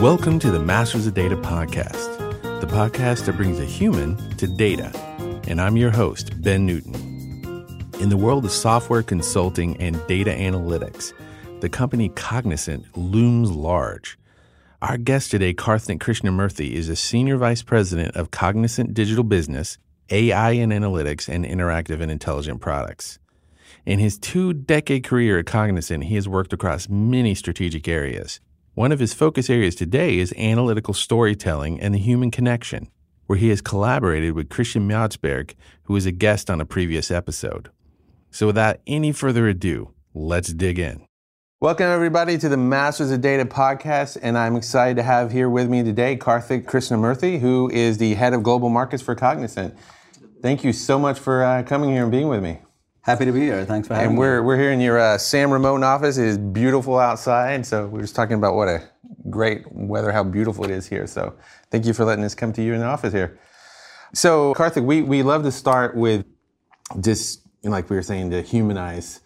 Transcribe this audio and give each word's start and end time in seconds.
Welcome 0.00 0.38
to 0.38 0.50
the 0.50 0.58
Masters 0.58 1.06
of 1.06 1.12
Data 1.12 1.36
podcast, 1.36 2.40
the 2.62 2.66
podcast 2.66 3.26
that 3.26 3.36
brings 3.36 3.60
a 3.60 3.66
human 3.66 4.16
to 4.38 4.46
data. 4.46 4.90
And 5.46 5.60
I'm 5.60 5.76
your 5.76 5.90
host, 5.90 6.40
Ben 6.40 6.64
Newton. 6.64 6.94
In 8.00 8.08
the 8.08 8.16
world 8.16 8.46
of 8.46 8.50
software 8.50 9.02
consulting 9.02 9.76
and 9.76 10.00
data 10.06 10.30
analytics, 10.30 11.12
the 11.60 11.68
company 11.68 12.08
Cognizant 12.08 12.96
looms 12.96 13.50
large. 13.50 14.18
Our 14.80 14.96
guest 14.96 15.32
today, 15.32 15.52
Karthik 15.52 15.98
Krishnamurthy, 15.98 16.72
is 16.72 16.88
a 16.88 16.96
senior 16.96 17.36
vice 17.36 17.62
president 17.62 18.16
of 18.16 18.30
Cognizant 18.30 18.94
Digital 18.94 19.22
Business, 19.22 19.76
AI 20.08 20.52
and 20.52 20.72
Analytics, 20.72 21.28
and 21.28 21.44
Interactive 21.44 22.00
and 22.00 22.10
Intelligent 22.10 22.62
Products. 22.62 23.18
In 23.84 23.98
his 23.98 24.16
two 24.16 24.54
decade 24.54 25.04
career 25.04 25.40
at 25.40 25.44
Cognizant, 25.44 26.04
he 26.04 26.14
has 26.14 26.26
worked 26.26 26.54
across 26.54 26.88
many 26.88 27.34
strategic 27.34 27.86
areas. 27.86 28.40
One 28.74 28.92
of 28.92 29.00
his 29.00 29.12
focus 29.12 29.50
areas 29.50 29.74
today 29.74 30.18
is 30.18 30.32
analytical 30.38 30.94
storytelling 30.94 31.80
and 31.80 31.92
the 31.92 31.98
human 31.98 32.30
connection, 32.30 32.88
where 33.26 33.36
he 33.36 33.48
has 33.48 33.60
collaborated 33.60 34.34
with 34.34 34.48
Christian 34.48 34.88
Madsbjerg, 34.88 35.54
who 35.84 35.94
was 35.94 36.06
a 36.06 36.12
guest 36.12 36.48
on 36.48 36.60
a 36.60 36.64
previous 36.64 37.10
episode. 37.10 37.70
So, 38.30 38.46
without 38.46 38.78
any 38.86 39.10
further 39.10 39.48
ado, 39.48 39.92
let's 40.14 40.52
dig 40.52 40.78
in. 40.78 41.04
Welcome, 41.60 41.86
everybody, 41.86 42.38
to 42.38 42.48
the 42.48 42.56
Masters 42.56 43.10
of 43.10 43.20
Data 43.20 43.44
podcast. 43.44 44.16
And 44.22 44.38
I'm 44.38 44.54
excited 44.54 44.96
to 44.98 45.02
have 45.02 45.32
here 45.32 45.50
with 45.50 45.68
me 45.68 45.82
today 45.82 46.16
Karthik 46.16 46.64
Krishnamurthy, 46.64 47.40
who 47.40 47.68
is 47.70 47.98
the 47.98 48.14
head 48.14 48.34
of 48.34 48.44
global 48.44 48.68
markets 48.68 49.02
for 49.02 49.16
Cognizant. 49.16 49.76
Thank 50.40 50.62
you 50.62 50.72
so 50.72 50.96
much 50.96 51.18
for 51.18 51.42
uh, 51.42 51.64
coming 51.64 51.90
here 51.90 52.04
and 52.04 52.12
being 52.12 52.28
with 52.28 52.42
me. 52.42 52.60
Happy 53.02 53.24
to 53.24 53.32
be 53.32 53.40
here. 53.40 53.64
Thanks 53.64 53.88
for 53.88 53.94
having 53.94 54.08
me. 54.08 54.12
and 54.12 54.18
we're, 54.18 54.40
me. 54.40 54.46
we're 54.46 54.58
here 54.58 54.72
in 54.72 54.80
your 54.80 54.98
uh, 54.98 55.16
San 55.16 55.50
Ramon 55.50 55.82
office. 55.82 56.18
It 56.18 56.26
is 56.26 56.36
beautiful 56.36 56.98
outside. 56.98 57.64
So 57.64 57.86
we 57.86 57.98
are 57.98 58.02
just 58.02 58.14
talking 58.14 58.36
about 58.36 58.54
what 58.54 58.68
a 58.68 58.82
great 59.30 59.64
weather, 59.72 60.12
how 60.12 60.22
beautiful 60.22 60.64
it 60.64 60.70
is 60.70 60.86
here. 60.86 61.06
So 61.06 61.34
thank 61.70 61.86
you 61.86 61.94
for 61.94 62.04
letting 62.04 62.24
us 62.24 62.34
come 62.34 62.52
to 62.52 62.62
you 62.62 62.74
in 62.74 62.80
the 62.80 62.86
office 62.86 63.14
here. 63.14 63.38
So 64.12 64.52
Karthik, 64.54 64.84
we, 64.84 65.00
we 65.00 65.22
love 65.22 65.44
to 65.44 65.52
start 65.52 65.96
with 65.96 66.26
just, 67.00 67.46
you 67.62 67.70
know, 67.70 67.76
like 67.76 67.88
we 67.88 67.96
were 67.96 68.02
saying, 68.02 68.30
to 68.32 68.42
humanize 68.42 69.20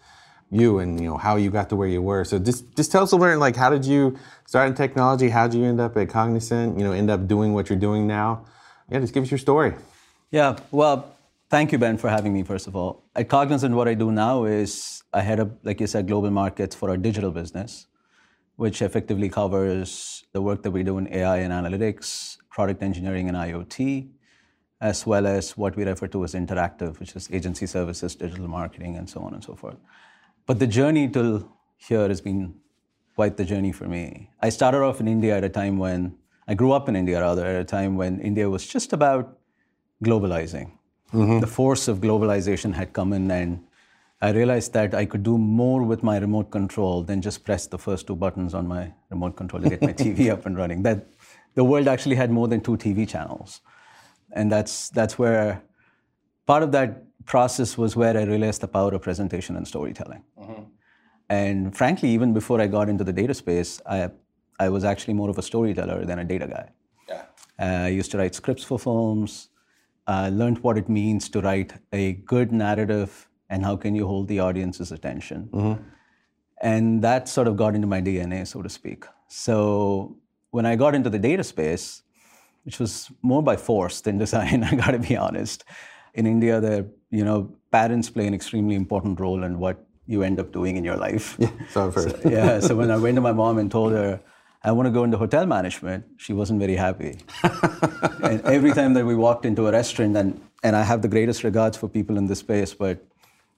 you 0.51 0.79
and 0.79 1.01
you 1.01 1.09
know 1.09 1.17
how 1.17 1.35
you 1.35 1.49
got 1.49 1.69
to 1.69 1.75
where 1.75 1.87
you 1.87 2.01
were. 2.01 2.23
So 2.23 2.39
just 2.39 2.75
just 2.75 2.91
tell 2.91 3.03
us 3.03 3.11
a 3.11 3.15
little 3.15 3.33
bit 3.33 3.39
like 3.39 3.55
how 3.55 3.69
did 3.69 3.83
you 3.83 4.17
start 4.45 4.69
in 4.69 4.75
technology? 4.75 5.29
How 5.29 5.47
did 5.47 5.57
you 5.57 5.65
end 5.65 5.81
up 5.81 5.97
at 5.97 6.09
Cognizant? 6.09 6.77
You 6.77 6.85
know, 6.85 6.91
end 6.91 7.09
up 7.09 7.27
doing 7.27 7.53
what 7.53 7.69
you're 7.69 7.79
doing 7.79 8.07
now? 8.07 8.45
Yeah, 8.89 8.99
just 8.99 9.13
give 9.13 9.23
us 9.23 9.31
your 9.31 9.39
story. 9.39 9.73
Yeah, 10.31 10.57
well, 10.71 11.14
Thank 11.47 11.71
you, 11.71 11.77
Ben, 11.77 11.97
for 11.97 12.09
having 12.09 12.33
me, 12.33 12.41
first 12.41 12.65
of 12.65 12.75
all. 12.75 13.03
At 13.15 13.29
Cognizant, 13.29 13.75
what 13.75 13.87
I 13.87 13.93
do 13.93 14.11
now 14.11 14.45
is 14.45 15.03
I 15.13 15.21
head 15.21 15.39
up, 15.39 15.49
like 15.63 15.79
you 15.79 15.85
said, 15.85 16.07
global 16.07 16.31
markets 16.31 16.75
for 16.75 16.89
our 16.89 16.97
digital 16.97 17.29
business, 17.29 17.85
which 18.55 18.81
effectively 18.81 19.29
covers 19.29 20.23
the 20.31 20.41
work 20.41 20.63
that 20.63 20.71
we 20.71 20.81
do 20.81 20.97
in 20.97 21.07
AI 21.13 21.37
and 21.37 21.53
analytics, 21.53 22.37
product 22.49 22.81
engineering 22.81 23.29
and 23.29 23.37
IoT, 23.37 24.09
as 24.81 25.05
well 25.05 25.27
as 25.27 25.55
what 25.55 25.75
we 25.75 25.83
refer 25.83 26.07
to 26.07 26.23
as 26.23 26.33
interactive, 26.33 26.99
which 26.99 27.15
is 27.15 27.29
agency 27.31 27.67
services, 27.67 28.15
digital 28.15 28.47
marketing, 28.47 28.97
and 28.97 29.07
so 29.07 29.21
on 29.21 29.35
and 29.35 29.43
so 29.43 29.53
forth. 29.53 29.77
But 30.47 30.57
the 30.57 30.67
journey 30.67 31.07
till 31.07 31.47
here 31.77 32.07
has 32.07 32.21
been 32.21 32.55
quite 33.13 33.37
the 33.37 33.45
journey 33.45 33.71
for 33.71 33.87
me. 33.87 34.31
I 34.41 34.49
started 34.49 34.81
off 34.81 34.99
in 34.99 35.07
India 35.07 35.37
at 35.37 35.43
a 35.43 35.49
time 35.49 35.77
when, 35.77 36.17
I 36.47 36.55
grew 36.55 36.71
up 36.71 36.89
in 36.89 36.95
India 36.95 37.21
rather, 37.21 37.45
at 37.45 37.61
a 37.61 37.65
time 37.65 37.97
when 37.97 38.19
India 38.19 38.49
was 38.49 38.65
just 38.65 38.93
about 38.93 39.37
globalizing 40.03 40.71
Mm-hmm. 41.13 41.39
The 41.39 41.47
force 41.47 41.87
of 41.87 41.99
globalization 41.99 42.73
had 42.73 42.93
come 42.93 43.13
in, 43.13 43.29
and 43.31 43.63
I 44.21 44.31
realized 44.31 44.73
that 44.73 44.93
I 44.93 45.05
could 45.05 45.23
do 45.23 45.37
more 45.37 45.83
with 45.83 46.03
my 46.03 46.17
remote 46.17 46.51
control 46.51 47.03
than 47.03 47.21
just 47.21 47.43
press 47.43 47.67
the 47.67 47.77
first 47.77 48.07
two 48.07 48.15
buttons 48.15 48.53
on 48.53 48.67
my 48.67 48.93
remote 49.09 49.35
control 49.35 49.61
to 49.61 49.69
get 49.69 49.81
my 49.81 49.93
TV 49.93 50.29
up 50.33 50.45
and 50.45 50.57
running. 50.57 50.83
That 50.83 51.07
the 51.53 51.63
world 51.63 51.87
actually 51.87 52.15
had 52.15 52.31
more 52.31 52.47
than 52.47 52.61
two 52.61 52.77
TV 52.77 53.07
channels, 53.07 53.61
and 54.31 54.51
that's 54.51 54.89
that's 54.89 55.17
where 55.19 55.61
part 56.45 56.63
of 56.63 56.71
that 56.71 57.03
process 57.25 57.77
was 57.77 57.95
where 57.95 58.17
I 58.17 58.23
realized 58.23 58.61
the 58.61 58.67
power 58.67 58.93
of 58.93 59.01
presentation 59.01 59.55
and 59.55 59.67
storytelling. 59.67 60.23
Mm-hmm. 60.39 60.63
And 61.29 61.75
frankly, 61.75 62.09
even 62.09 62.33
before 62.33 62.61
I 62.61 62.67
got 62.67 62.87
into 62.89 63.03
the 63.03 63.13
data 63.13 63.33
space, 63.33 63.81
I 63.85 64.09
I 64.59 64.69
was 64.69 64.83
actually 64.83 65.13
more 65.13 65.29
of 65.29 65.37
a 65.37 65.41
storyteller 65.41 66.05
than 66.05 66.19
a 66.19 66.23
data 66.23 66.47
guy. 66.47 66.69
Yeah. 67.09 67.23
Uh, 67.59 67.85
I 67.85 67.89
used 67.89 68.11
to 68.11 68.17
write 68.17 68.35
scripts 68.35 68.63
for 68.63 68.79
films 68.79 69.49
uh, 70.07 70.29
learned 70.31 70.59
what 70.59 70.77
it 70.77 70.87
means 70.89 71.29
to 71.29 71.41
write 71.41 71.73
a 71.91 72.13
good 72.13 72.51
narrative 72.51 73.27
and 73.49 73.63
how 73.63 73.75
can 73.75 73.95
you 73.95 74.07
hold 74.07 74.27
the 74.27 74.39
audience's 74.39 74.91
attention. 74.91 75.49
Mm-hmm. 75.51 75.83
And 76.61 77.01
that 77.03 77.27
sort 77.27 77.47
of 77.47 77.57
got 77.57 77.75
into 77.75 77.87
my 77.87 78.01
DNA, 78.01 78.47
so 78.47 78.61
to 78.61 78.69
speak. 78.69 79.05
So 79.27 80.17
when 80.51 80.65
I 80.65 80.75
got 80.75 80.95
into 80.95 81.09
the 81.09 81.19
data 81.19 81.43
space, 81.43 82.01
which 82.63 82.79
was 82.79 83.11
more 83.21 83.43
by 83.43 83.55
force 83.55 84.01
than 84.01 84.17
design, 84.25 84.63
I 84.63 84.75
got 84.75 84.91
to 84.91 84.99
be 84.99 85.15
honest. 85.15 85.63
In 86.13 86.25
India, 86.25 86.61
the 86.61 86.89
you 87.11 87.25
know 87.25 87.51
parents 87.71 88.09
play 88.09 88.25
an 88.25 88.33
extremely 88.33 88.75
important 88.75 89.19
role 89.19 89.43
in 89.43 89.59
what 89.59 89.85
you 90.07 90.23
end 90.23 90.39
up 90.39 90.51
doing 90.51 90.77
in 90.77 90.83
your 90.83 90.95
life. 90.95 91.35
Yeah, 91.39 91.49
so 91.71 91.87
I've 91.87 91.95
heard. 91.95 92.21
So, 92.23 92.29
yeah, 92.29 92.59
so 92.59 92.75
when 92.75 92.89
I 92.89 92.97
went 92.97 93.15
to 93.15 93.21
my 93.21 93.33
mom 93.33 93.57
and 93.57 93.69
told 93.69 93.91
her 93.91 94.21
I 94.65 94.71
want 94.71 94.87
to 94.87 94.91
go 94.91 95.03
into 95.03 95.15
hotel 95.15 95.45
management. 95.45 96.05
She 96.17 96.33
wasn't 96.33 96.59
very 96.59 96.75
happy. 96.75 97.19
and 98.23 98.41
every 98.45 98.71
time 98.71 98.95
that 98.95 99.05
we 99.05 99.13
walked 99.13 99.45
into 99.45 99.67
a 99.67 99.71
restaurant, 99.71 100.17
and, 100.17 100.41
and 100.63 100.75
I 100.75 100.81
have 100.81 101.03
the 101.03 101.07
greatest 101.07 101.43
regards 101.43 101.77
for 101.77 101.87
people 101.87 102.17
in 102.17 102.25
this 102.25 102.39
space, 102.39 102.73
but 102.73 102.97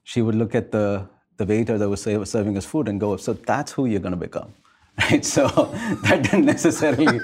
she 0.04 0.20
would 0.20 0.34
look 0.34 0.54
at 0.54 0.70
the, 0.70 1.08
the 1.38 1.46
waiter 1.46 1.78
that 1.78 1.88
was 1.88 2.02
serving 2.02 2.58
us 2.58 2.66
food 2.66 2.88
and 2.88 3.00
go, 3.00 3.16
So 3.16 3.32
that's 3.32 3.72
who 3.72 3.86
you're 3.86 4.00
going 4.00 4.18
to 4.20 4.24
become. 4.28 4.52
Right? 4.98 5.24
So 5.24 5.46
that 6.02 6.24
didn't 6.24 6.44
necessarily 6.44 7.20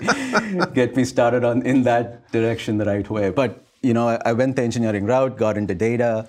get 0.72 0.96
me 0.96 1.04
started 1.04 1.44
on 1.44 1.60
in 1.66 1.82
that 1.82 2.30
direction 2.32 2.78
the 2.78 2.86
right 2.86 3.08
way. 3.10 3.30
But 3.30 3.66
you 3.82 3.92
know, 3.92 4.08
I, 4.08 4.18
I 4.24 4.32
went 4.32 4.56
the 4.56 4.62
engineering 4.62 5.04
route, 5.04 5.36
got 5.36 5.58
into 5.58 5.74
data, 5.74 6.26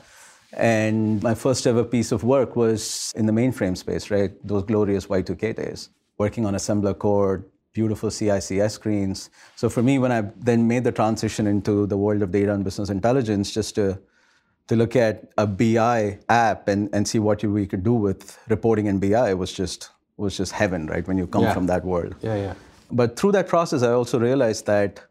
and 0.53 1.23
my 1.23 1.35
first 1.35 1.67
ever 1.67 1.83
piece 1.85 2.11
of 2.11 2.23
work 2.23 2.55
was 2.55 3.13
in 3.16 3.27
the 3.27 3.31
mainframe 3.31 3.77
space, 3.77 4.09
right? 4.11 4.31
Those 4.45 4.63
glorious 4.63 5.05
Y2K 5.05 5.55
days 5.55 5.89
working 6.17 6.45
on 6.45 6.53
assembler 6.53 6.97
code, 6.97 7.43
beautiful 7.73 8.09
CICS 8.09 8.71
screens. 8.71 9.29
So 9.55 9.69
for 9.69 9.83
me, 9.83 9.99
when 9.99 10.11
I 10.11 10.21
then 10.37 10.67
made 10.67 10.83
the 10.83 10.91
transition 10.91 11.45
into 11.45 11.85
the 11.85 11.97
world 11.97 12.21
of 12.21 12.31
data 12.31 12.53
and 12.53 12.63
business 12.63 12.89
intelligence, 12.89 13.53
just 13.53 13.75
to 13.75 13.99
to 14.67 14.75
look 14.75 14.95
at 14.95 15.31
a 15.37 15.45
BI 15.45 16.17
app 16.27 16.67
and, 16.67 16.89
and 16.91 17.07
see 17.07 17.19
what 17.19 17.43
we 17.43 17.67
could 17.67 17.83
do 17.83 17.93
with 17.93 18.39
reporting 18.49 18.87
in 18.87 18.99
BI 18.99 19.33
was 19.33 19.53
just 19.53 19.89
was 20.17 20.37
just 20.37 20.53
heaven, 20.53 20.87
right? 20.87 21.07
When 21.07 21.17
you 21.17 21.27
come 21.27 21.43
yeah. 21.43 21.53
from 21.53 21.67
that 21.67 21.83
world. 21.83 22.15
Yeah, 22.21 22.35
yeah. 22.35 22.53
But 22.91 23.19
through 23.19 23.33
that 23.33 23.47
process, 23.47 23.83
I 23.83 23.91
also 23.91 24.17
realized 24.19 24.65
that 24.67 25.01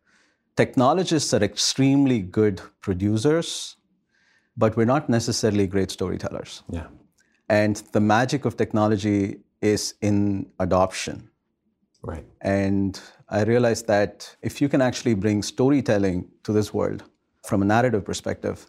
technologists 0.56 1.34
are 1.34 1.42
extremely 1.42 2.20
good 2.20 2.62
producers, 2.80 3.76
but 4.56 4.76
we're 4.76 4.86
not 4.86 5.08
necessarily 5.08 5.66
great 5.66 5.90
storytellers. 5.90 6.62
Yeah. 6.70 6.86
And 7.48 7.76
the 7.92 8.00
magic 8.00 8.44
of 8.46 8.56
technology 8.56 9.40
is 9.64 9.94
in 10.02 10.46
adoption. 10.60 11.30
Right. 12.02 12.26
And 12.42 13.00
I 13.30 13.44
realized 13.44 13.86
that 13.86 14.36
if 14.42 14.60
you 14.60 14.68
can 14.68 14.82
actually 14.82 15.14
bring 15.14 15.42
storytelling 15.42 16.28
to 16.42 16.52
this 16.52 16.74
world 16.74 17.02
from 17.42 17.62
a 17.62 17.64
narrative 17.64 18.04
perspective, 18.04 18.66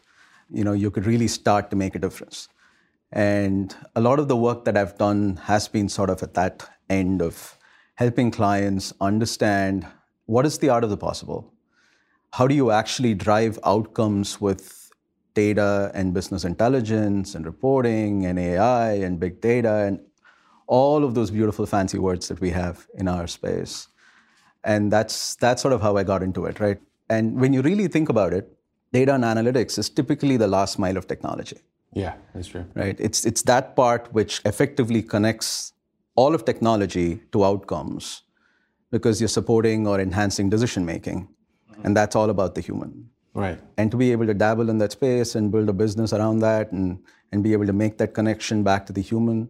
you 0.50 0.64
know, 0.64 0.72
you 0.72 0.90
could 0.90 1.06
really 1.06 1.28
start 1.28 1.70
to 1.72 1.76
make 1.76 1.96
a 1.96 2.00
difference. 2.00 2.48
And 3.12 3.76
a 3.96 4.02
lot 4.02 4.20
of 4.20 4.30
the 4.30 4.38
work 4.38 4.64
that 4.66 4.78
I've 4.78 4.98
done 4.98 5.38
has 5.44 5.68
been 5.68 5.90
sort 5.90 6.10
of 6.10 6.24
at 6.24 6.34
that 6.36 6.68
end 6.90 7.22
of 7.22 7.58
helping 7.96 8.32
clients 8.32 8.94
understand 9.02 9.86
what 10.28 10.46
is 10.46 10.58
the 10.60 10.70
art 10.70 10.84
of 10.84 10.90
the 10.90 10.98
possible? 10.98 11.54
How 12.32 12.48
do 12.48 12.56
you 12.56 12.72
actually 12.72 13.14
drive 13.14 13.60
outcomes 13.66 14.40
with 14.40 14.92
data 15.34 15.92
and 15.94 16.14
business 16.14 16.46
intelligence 16.46 17.36
and 17.36 17.46
reporting 17.46 18.26
and 18.26 18.40
AI 18.40 18.94
and 18.94 19.20
big 19.20 19.42
data 19.42 19.76
and 19.88 20.00
all 20.68 21.04
of 21.04 21.14
those 21.14 21.32
beautiful 21.32 21.66
fancy 21.66 22.00
words 22.00 22.28
that 22.28 22.40
we 22.42 22.50
have 22.50 22.88
in 22.96 23.08
our 23.08 23.28
space. 23.28 23.88
And 24.64 24.92
that's 24.92 25.36
that's 25.36 25.62
sort 25.62 25.74
of 25.74 25.82
how 25.82 25.98
I 25.98 26.04
got 26.04 26.24
into 26.24 26.46
it, 26.46 26.60
right? 26.60 26.80
And 27.10 27.40
when 27.40 27.54
you 27.54 27.62
really 27.62 27.88
think 27.88 28.10
about 28.10 28.34
it, 28.34 28.52
data 28.92 29.14
and 29.14 29.24
analytics 29.24 29.78
is 29.78 29.90
typically 29.90 30.38
the 30.38 30.48
last 30.48 30.80
mile 30.80 30.98
of 30.98 31.08
technology. 31.08 31.60
Yeah, 31.94 32.16
that's 32.34 32.48
true. 32.48 32.66
Right? 32.74 33.00
It's 33.00 33.26
it's 33.26 33.44
that 33.44 33.76
part 33.76 34.12
which 34.12 34.42
effectively 34.46 35.04
connects 35.04 35.74
all 36.16 36.34
of 36.34 36.46
technology 36.46 37.22
to 37.32 37.46
outcomes 37.46 38.24
because 38.92 39.20
you're 39.22 39.28
supporting 39.28 39.88
or 39.88 40.00
enhancing 40.00 40.50
decision 40.50 40.86
making. 40.86 41.28
And 41.84 41.96
that's 41.96 42.16
all 42.16 42.30
about 42.30 42.56
the 42.56 42.62
human. 42.62 43.10
Right. 43.34 43.60
And 43.78 43.92
to 43.92 43.98
be 43.98 44.12
able 44.14 44.26
to 44.28 44.34
dabble 44.34 44.70
in 44.70 44.78
that 44.78 44.94
space 44.94 45.36
and 45.36 45.52
build 45.52 45.68
a 45.68 45.74
business 45.74 46.14
around 46.14 46.40
that 46.40 46.72
and, 46.72 47.00
and 47.32 47.44
be 47.44 47.52
able 47.52 47.66
to 47.66 47.74
make 47.74 47.98
that 47.98 48.14
connection 48.14 48.64
back 48.64 48.86
to 48.86 48.94
the 48.94 49.02
human 49.02 49.50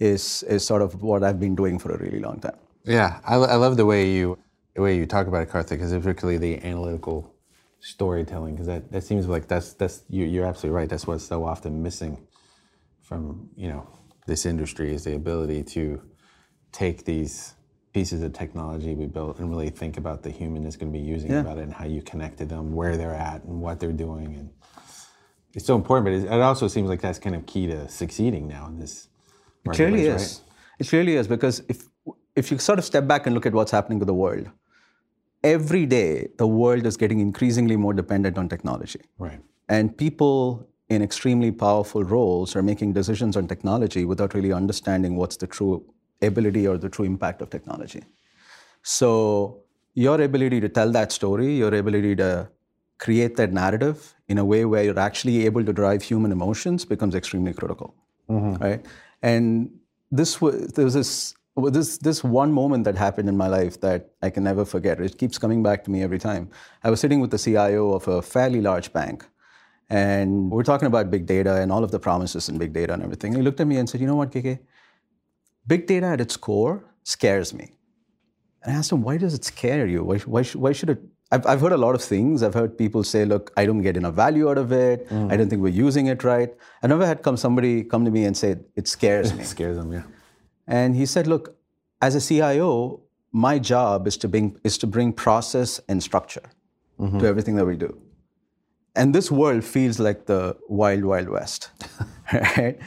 is 0.00 0.42
is 0.44 0.66
sort 0.66 0.82
of 0.82 1.02
what 1.02 1.22
I've 1.22 1.38
been 1.38 1.54
doing 1.54 1.78
for 1.78 1.92
a 1.92 1.98
really 1.98 2.18
long 2.20 2.40
time. 2.40 2.56
Yeah, 2.84 3.20
I, 3.24 3.36
I 3.36 3.54
love 3.56 3.76
the 3.76 3.86
way 3.86 4.10
you 4.10 4.38
the 4.74 4.82
way 4.82 4.96
you 4.96 5.06
talk 5.06 5.26
about 5.26 5.42
it, 5.42 5.50
Karthik, 5.50 5.70
because 5.70 5.92
particularly 5.92 6.38
the 6.38 6.64
analytical 6.64 7.34
storytelling, 7.80 8.54
because 8.54 8.66
that, 8.66 8.90
that 8.92 9.04
seems 9.04 9.26
like 9.26 9.46
that's 9.46 9.74
that's 9.74 10.02
you, 10.08 10.24
you're 10.24 10.46
absolutely 10.46 10.76
right. 10.76 10.88
That's 10.88 11.06
what's 11.06 11.24
so 11.24 11.44
often 11.44 11.82
missing 11.82 12.26
from 13.02 13.50
you 13.56 13.68
know 13.68 13.86
this 14.26 14.46
industry 14.46 14.94
is 14.94 15.04
the 15.04 15.14
ability 15.14 15.62
to 15.64 16.00
take 16.72 17.04
these 17.04 17.54
pieces 17.92 18.22
of 18.22 18.32
technology 18.32 18.94
we 18.94 19.06
built 19.06 19.40
and 19.40 19.50
really 19.50 19.68
think 19.68 19.96
about 19.98 20.22
the 20.22 20.30
human 20.30 20.64
is 20.64 20.76
going 20.76 20.92
to 20.92 20.96
be 20.96 21.04
using 21.04 21.32
Yeah. 21.32 21.40
about 21.40 21.58
it 21.58 21.62
and 21.62 21.74
how 21.74 21.84
you 21.86 22.02
connect 22.02 22.38
to 22.38 22.44
them, 22.46 22.72
where 22.72 22.96
they're 22.96 23.14
at, 23.14 23.42
and 23.44 23.60
what 23.60 23.80
they're 23.80 23.92
doing, 23.92 24.34
and 24.36 24.50
it's 25.54 25.66
so 25.66 25.74
important. 25.76 26.06
But 26.06 26.12
it, 26.14 26.32
it 26.32 26.40
also 26.40 26.68
seems 26.68 26.88
like 26.88 27.00
that's 27.02 27.18
kind 27.18 27.34
of 27.36 27.44
key 27.46 27.66
to 27.66 27.88
succeeding 27.88 28.48
now 28.48 28.66
in 28.68 28.78
this. 28.78 29.08
It 29.64 29.78
really 29.78 29.90
marketplace, 29.90 30.22
is. 30.22 30.40
It 30.78 30.92
really 30.92 31.16
is 31.16 31.28
because 31.28 31.62
if 31.68 31.86
if 32.36 32.50
you 32.50 32.58
sort 32.58 32.78
of 32.78 32.84
step 32.84 33.06
back 33.06 33.26
and 33.26 33.34
look 33.34 33.46
at 33.46 33.52
what's 33.52 33.70
happening 33.70 33.98
to 33.98 34.04
the 34.04 34.14
world, 34.14 34.48
every 35.42 35.86
day 35.86 36.28
the 36.38 36.46
world 36.46 36.86
is 36.86 36.96
getting 36.96 37.20
increasingly 37.20 37.76
more 37.76 37.92
dependent 37.92 38.38
on 38.38 38.48
technology. 38.48 39.00
Right. 39.18 39.30
Right. 39.30 39.40
And 39.68 39.96
people 39.96 40.66
in 40.88 41.02
extremely 41.02 41.52
powerful 41.52 42.02
roles 42.02 42.56
are 42.56 42.62
making 42.62 42.92
decisions 42.92 43.36
on 43.36 43.46
technology 43.46 44.04
without 44.04 44.34
really 44.34 44.52
understanding 44.52 45.16
what's 45.16 45.36
the 45.36 45.46
true 45.46 45.84
ability 46.22 46.66
or 46.66 46.76
the 46.78 46.88
true 46.88 47.04
impact 47.04 47.40
of 47.42 47.50
technology. 47.50 48.02
So, 48.82 49.62
your 49.94 50.20
ability 50.20 50.60
to 50.60 50.68
tell 50.68 50.90
that 50.92 51.12
story, 51.12 51.56
your 51.56 51.74
ability 51.74 52.16
to 52.16 52.48
create 52.98 53.36
that 53.36 53.52
narrative 53.52 54.14
in 54.28 54.38
a 54.38 54.44
way 54.44 54.64
where 54.64 54.82
you're 54.84 54.98
actually 54.98 55.44
able 55.46 55.64
to 55.64 55.72
drive 55.72 56.02
human 56.02 56.32
emotions 56.32 56.84
becomes 56.84 57.14
extremely 57.14 57.52
critical. 57.52 57.94
Right? 58.56 58.86
And 59.22 59.70
this 60.10 60.40
was, 60.40 60.68
there 60.68 60.84
was 60.84 60.94
this, 60.94 61.34
this, 61.56 61.98
this 61.98 62.24
one 62.24 62.52
moment 62.52 62.84
that 62.84 62.96
happened 62.96 63.28
in 63.28 63.36
my 63.36 63.48
life 63.48 63.80
that 63.80 64.10
I 64.22 64.30
can 64.30 64.44
never 64.44 64.64
forget. 64.64 65.00
It 65.00 65.18
keeps 65.18 65.38
coming 65.38 65.62
back 65.62 65.84
to 65.84 65.90
me 65.90 66.02
every 66.02 66.18
time. 66.18 66.50
I 66.82 66.90
was 66.90 67.00
sitting 67.00 67.20
with 67.20 67.30
the 67.30 67.38
CIO 67.38 67.92
of 67.92 68.08
a 68.08 68.22
fairly 68.22 68.60
large 68.60 68.92
bank. 68.92 69.26
And 69.90 70.50
we're 70.50 70.62
talking 70.62 70.86
about 70.86 71.10
big 71.10 71.26
data 71.26 71.56
and 71.56 71.72
all 71.72 71.82
of 71.82 71.90
the 71.90 71.98
promises 71.98 72.48
in 72.48 72.58
big 72.58 72.72
data 72.72 72.92
and 72.92 73.02
everything. 73.02 73.34
He 73.34 73.42
looked 73.42 73.60
at 73.60 73.66
me 73.66 73.76
and 73.76 73.88
said, 73.88 74.00
You 74.00 74.06
know 74.06 74.14
what, 74.14 74.30
KK? 74.30 74.60
Big 75.66 75.86
data 75.88 76.06
at 76.06 76.20
its 76.20 76.36
core 76.36 76.84
scares 77.02 77.52
me. 77.52 77.72
And 78.62 78.72
I 78.72 78.78
asked 78.78 78.92
him, 78.92 79.02
Why 79.02 79.16
does 79.16 79.34
it 79.34 79.44
scare 79.44 79.86
you? 79.86 80.04
Why, 80.04 80.18
why, 80.18 80.44
why 80.44 80.72
should 80.72 80.90
it? 80.90 81.02
I've, 81.32 81.46
I've 81.46 81.60
heard 81.60 81.72
a 81.72 81.76
lot 81.76 81.94
of 81.94 82.02
things. 82.02 82.42
I've 82.42 82.54
heard 82.54 82.76
people 82.76 83.04
say, 83.04 83.24
Look, 83.24 83.52
I 83.56 83.64
don't 83.64 83.82
get 83.82 83.96
enough 83.96 84.14
value 84.14 84.50
out 84.50 84.58
of 84.58 84.72
it. 84.72 85.06
I 85.10 85.36
don't 85.36 85.48
think 85.48 85.62
we're 85.62 85.68
using 85.68 86.06
it 86.06 86.24
right. 86.24 86.52
I 86.82 86.86
never 86.86 87.06
had 87.06 87.22
come 87.22 87.36
somebody 87.36 87.84
come 87.84 88.04
to 88.04 88.10
me 88.10 88.24
and 88.24 88.36
say, 88.36 88.56
It 88.76 88.88
scares 88.88 89.32
me. 89.32 89.42
It 89.42 89.46
scares 89.56 89.76
them, 89.76 89.92
yeah. 89.92 90.02
And 90.66 90.94
he 90.94 91.06
said, 91.06 91.26
"Look, 91.26 91.56
as 92.00 92.14
a 92.14 92.20
CIO, 92.20 93.00
my 93.32 93.58
job 93.58 94.06
is 94.06 94.16
to 94.18 94.28
bring 94.28 94.58
is 94.64 94.78
to 94.78 94.86
bring 94.86 95.12
process 95.12 95.80
and 95.88 96.02
structure 96.02 96.42
mm-hmm. 96.98 97.18
to 97.18 97.26
everything 97.26 97.56
that 97.56 97.64
we 97.64 97.76
do. 97.76 97.96
And 98.96 99.14
this 99.14 99.30
world 99.30 99.64
feels 99.64 99.98
like 99.98 100.26
the 100.26 100.56
wild, 100.68 101.04
wild 101.04 101.28
west, 101.28 101.70
right? 102.32 102.78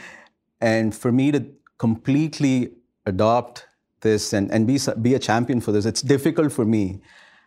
And 0.60 0.94
for 0.94 1.12
me 1.12 1.32
to 1.32 1.46
completely 1.78 2.74
adopt 3.06 3.68
this 4.02 4.34
and, 4.34 4.52
and 4.52 4.68
be 4.68 4.80
be 5.02 5.14
a 5.14 5.20
champion 5.20 5.62
for 5.62 5.72
this, 5.72 5.86
it's 5.86 6.02
difficult 6.02 6.52
for 6.52 6.66
me 6.66 7.02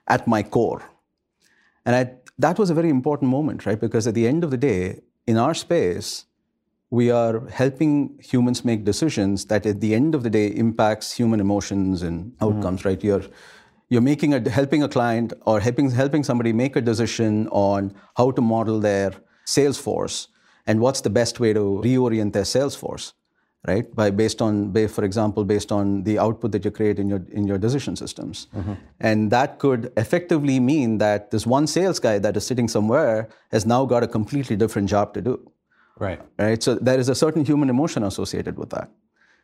at 0.08 0.26
my 0.26 0.42
core. 0.42 0.82
And 1.84 1.94
I, 1.96 2.12
that 2.38 2.58
was 2.58 2.70
a 2.70 2.74
very 2.74 2.90
important 2.90 3.30
moment, 3.30 3.66
right? 3.66 3.80
Because 3.80 4.06
at 4.06 4.14
the 4.14 4.26
end 4.26 4.44
of 4.44 4.50
the 4.50 4.56
day, 4.56 5.00
in 5.26 5.36
our 5.36 5.54
space, 5.54 6.26
we 6.90 7.10
are 7.10 7.46
helping 7.48 8.18
humans 8.20 8.64
make 8.64 8.84
decisions 8.84 9.46
that 9.46 9.66
at 9.66 9.80
the 9.80 9.94
end 9.94 10.14
of 10.14 10.22
the 10.22 10.30
day 10.30 10.46
impacts 10.48 11.12
human 11.12 11.40
emotions 11.40 12.02
and 12.02 12.32
mm-hmm. 12.32 12.44
outcomes 12.44 12.84
right 12.84 13.02
you're 13.02 13.24
you're 13.88 14.00
making 14.00 14.34
a 14.34 14.50
helping 14.50 14.82
a 14.82 14.88
client 14.88 15.32
or 15.46 15.58
helping 15.60 15.90
helping 15.90 16.22
somebody 16.22 16.52
make 16.52 16.76
a 16.76 16.80
decision 16.80 17.48
on 17.48 17.92
how 18.16 18.30
to 18.30 18.40
model 18.40 18.78
their 18.80 19.12
sales 19.44 19.78
force 19.78 20.28
and 20.66 20.80
what's 20.80 21.00
the 21.00 21.10
best 21.10 21.40
way 21.40 21.52
to 21.52 21.80
reorient 21.84 22.32
their 22.32 22.44
sales 22.44 22.76
force 22.76 23.14
right 23.66 23.94
by 23.94 24.10
based 24.10 24.42
on 24.42 24.72
for 24.88 25.04
example 25.04 25.44
based 25.44 25.72
on 25.72 26.02
the 26.04 26.18
output 26.18 26.52
that 26.52 26.64
you 26.64 26.70
create 26.70 26.98
in 26.98 27.08
your 27.08 27.22
in 27.32 27.46
your 27.46 27.58
decision 27.58 27.96
systems 27.96 28.46
mm-hmm. 28.54 28.74
and 29.00 29.30
that 29.30 29.58
could 29.58 29.92
effectively 29.96 30.60
mean 30.60 30.98
that 30.98 31.30
this 31.30 31.46
one 31.46 31.66
sales 31.66 31.98
guy 31.98 32.18
that 32.18 32.36
is 32.36 32.46
sitting 32.46 32.68
somewhere 32.68 33.28
has 33.50 33.66
now 33.66 33.84
got 33.84 34.02
a 34.02 34.08
completely 34.08 34.56
different 34.56 34.88
job 34.88 35.12
to 35.14 35.20
do 35.20 35.38
Right. 35.98 36.20
right? 36.38 36.62
So 36.62 36.74
there 36.74 36.98
is 36.98 37.08
a 37.08 37.14
certain 37.14 37.44
human 37.44 37.70
emotion 37.70 38.02
associated 38.02 38.58
with 38.58 38.70
that, 38.70 38.90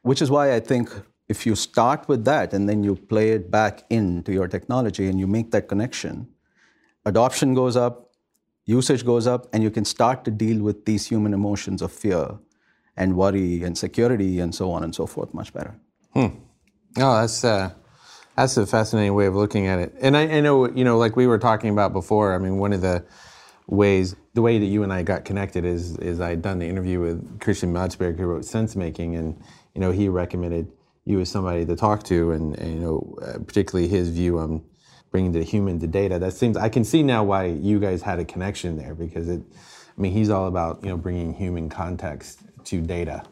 which 0.02 0.20
is 0.20 0.30
why 0.30 0.54
I 0.54 0.60
think 0.60 0.90
if 1.28 1.46
you 1.46 1.54
start 1.54 2.08
with 2.08 2.24
that 2.26 2.52
and 2.52 2.68
then 2.68 2.84
you 2.84 2.96
play 2.96 3.30
it 3.30 3.50
back 3.50 3.84
into 3.88 4.32
your 4.32 4.48
technology 4.48 5.08
and 5.08 5.18
you 5.18 5.26
make 5.26 5.50
that 5.52 5.68
connection, 5.68 6.28
adoption 7.06 7.54
goes 7.54 7.76
up, 7.76 8.10
usage 8.66 9.04
goes 9.04 9.26
up, 9.26 9.46
and 9.52 9.62
you 9.62 9.70
can 9.70 9.84
start 9.84 10.24
to 10.24 10.30
deal 10.30 10.62
with 10.62 10.84
these 10.84 11.06
human 11.06 11.32
emotions 11.32 11.80
of 11.80 11.90
fear 11.90 12.38
and 12.96 13.16
worry 13.16 13.62
and 13.62 13.76
security 13.76 14.38
and 14.40 14.54
so 14.54 14.70
on 14.70 14.82
and 14.82 14.94
so 14.94 15.06
forth 15.06 15.32
much 15.32 15.52
better. 15.52 15.74
Oh, 16.98 17.20
that's 17.20 17.44
uh, 17.44 17.70
that's 18.36 18.56
a 18.56 18.66
fascinating 18.66 19.14
way 19.14 19.26
of 19.26 19.34
looking 19.34 19.66
at 19.66 19.78
it. 19.78 19.94
And 20.00 20.16
I, 20.16 20.22
I 20.22 20.40
know, 20.40 20.68
you 20.70 20.84
know, 20.84 20.98
like 20.98 21.16
we 21.16 21.26
were 21.26 21.38
talking 21.38 21.70
about 21.70 21.92
before. 21.92 22.34
I 22.34 22.38
mean, 22.38 22.58
one 22.58 22.72
of 22.72 22.80
the 22.80 23.04
ways, 23.66 24.16
the 24.34 24.42
way 24.42 24.58
that 24.58 24.66
you 24.66 24.82
and 24.82 24.92
I 24.92 25.02
got 25.02 25.24
connected 25.24 25.64
is, 25.64 25.96
is 25.98 26.20
I 26.20 26.30
had 26.30 26.42
done 26.42 26.58
the 26.58 26.66
interview 26.66 27.00
with 27.00 27.40
Christian 27.40 27.72
Madsbjerg, 27.72 28.18
who 28.18 28.26
wrote 28.26 28.44
Sense 28.44 28.76
Making, 28.76 29.16
and 29.16 29.42
you 29.74 29.80
know, 29.80 29.90
he 29.90 30.08
recommended 30.08 30.70
you 31.04 31.20
as 31.20 31.30
somebody 31.30 31.64
to 31.66 31.76
talk 31.76 32.02
to, 32.04 32.32
and, 32.32 32.58
and 32.58 32.74
you 32.74 32.80
know, 32.80 33.18
uh, 33.22 33.38
particularly 33.38 33.88
his 33.88 34.10
view 34.10 34.38
on 34.38 34.62
bringing 35.10 35.32
the 35.32 35.42
human 35.42 35.78
to 35.80 35.86
data. 35.86 36.18
That 36.18 36.32
seems 36.32 36.56
I 36.56 36.68
can 36.68 36.84
see 36.84 37.02
now 37.02 37.24
why 37.24 37.46
you 37.46 37.80
guys 37.80 38.02
had 38.02 38.18
a 38.18 38.24
connection 38.24 38.76
there 38.76 38.94
because 38.94 39.28
it. 39.28 39.42
I 39.96 40.00
mean, 40.00 40.12
he's 40.12 40.30
all 40.30 40.46
about 40.46 40.82
you 40.82 40.88
know 40.88 40.96
bringing 40.96 41.34
human 41.34 41.68
context 41.68 42.40
to 42.66 42.80
data, 42.80 43.22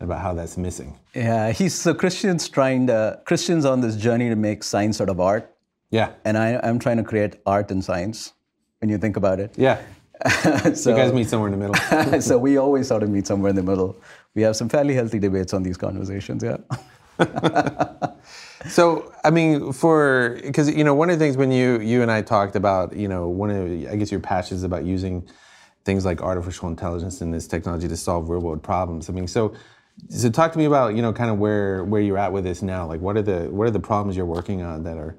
and 0.00 0.10
about 0.10 0.20
how 0.22 0.34
that's 0.34 0.56
missing. 0.56 0.98
Yeah, 1.14 1.52
he's 1.52 1.74
so 1.74 1.94
Christian's 1.94 2.48
trying 2.48 2.86
to 2.88 3.20
Christian's 3.24 3.64
on 3.64 3.80
this 3.80 3.96
journey 3.96 4.28
to 4.28 4.36
make 4.36 4.62
science 4.62 5.00
out 5.00 5.08
of 5.08 5.20
art, 5.20 5.50
Yeah. 5.90 6.10
and 6.24 6.36
I, 6.38 6.60
I'm 6.62 6.78
trying 6.78 6.96
to 6.98 7.04
create 7.04 7.36
art 7.46 7.70
and 7.70 7.84
science. 7.84 8.32
When 8.80 8.90
you 8.90 8.98
think 8.98 9.16
about 9.16 9.40
it, 9.40 9.54
Yeah. 9.56 9.78
so, 10.74 10.90
You 10.90 10.96
guys 10.96 11.12
meet 11.12 11.28
somewhere 11.28 11.50
in 11.52 11.58
the 11.58 11.68
middle. 11.68 12.20
so 12.28 12.38
we 12.38 12.56
always 12.58 12.88
sort 12.88 13.02
of 13.02 13.08
meet 13.10 13.26
somewhere 13.26 13.50
in 13.50 13.56
the 13.56 13.62
middle. 13.62 13.96
We 14.34 14.42
have 14.42 14.56
some 14.56 14.68
fairly 14.68 14.94
healthy 14.94 15.18
debates 15.18 15.54
on 15.54 15.62
these 15.62 15.76
conversations. 15.76 16.42
Yeah. 16.42 16.58
So, 18.68 19.12
I 19.22 19.30
mean, 19.30 19.72
for 19.74 20.38
because 20.42 20.70
you 20.70 20.84
know, 20.84 20.94
one 20.94 21.10
of 21.10 21.18
the 21.18 21.24
things 21.24 21.36
when 21.36 21.52
you 21.52 21.80
you 21.80 22.00
and 22.00 22.10
I 22.10 22.22
talked 22.22 22.56
about, 22.56 22.96
you 22.96 23.08
know, 23.08 23.28
one 23.28 23.50
of 23.50 23.66
I 23.92 23.96
guess 23.96 24.10
your 24.10 24.20
passions 24.20 24.62
about 24.62 24.84
using 24.86 25.28
things 25.84 26.04
like 26.04 26.22
artificial 26.22 26.68
intelligence 26.68 27.20
and 27.20 27.32
this 27.32 27.46
technology 27.46 27.88
to 27.88 27.96
solve 27.96 28.28
real 28.28 28.40
world 28.40 28.62
problems. 28.62 29.08
I 29.08 29.12
mean, 29.12 29.26
so 29.26 29.54
so 30.08 30.28
talk 30.30 30.52
to 30.52 30.58
me 30.58 30.64
about 30.64 30.94
you 30.96 31.02
know 31.02 31.12
kind 31.12 31.30
of 31.30 31.38
where 31.38 31.84
where 31.84 32.00
you're 32.00 32.18
at 32.18 32.32
with 32.32 32.44
this 32.44 32.62
now. 32.62 32.86
Like, 32.86 33.00
what 33.00 33.16
are 33.16 33.22
the 33.22 33.50
what 33.50 33.66
are 33.66 33.70
the 33.70 33.80
problems 33.80 34.16
you're 34.16 34.26
working 34.26 34.62
on 34.62 34.82
that 34.84 34.96
are 34.96 35.16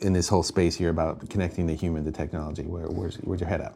in 0.00 0.12
this 0.12 0.28
whole 0.28 0.42
space 0.42 0.74
here 0.76 0.90
about 0.90 1.28
connecting 1.30 1.66
the 1.66 1.74
human 1.74 2.04
to 2.04 2.12
technology? 2.12 2.62
Where 2.64 2.86
where's 2.86 3.16
where's 3.16 3.40
your 3.40 3.48
head 3.48 3.60
at? 3.60 3.74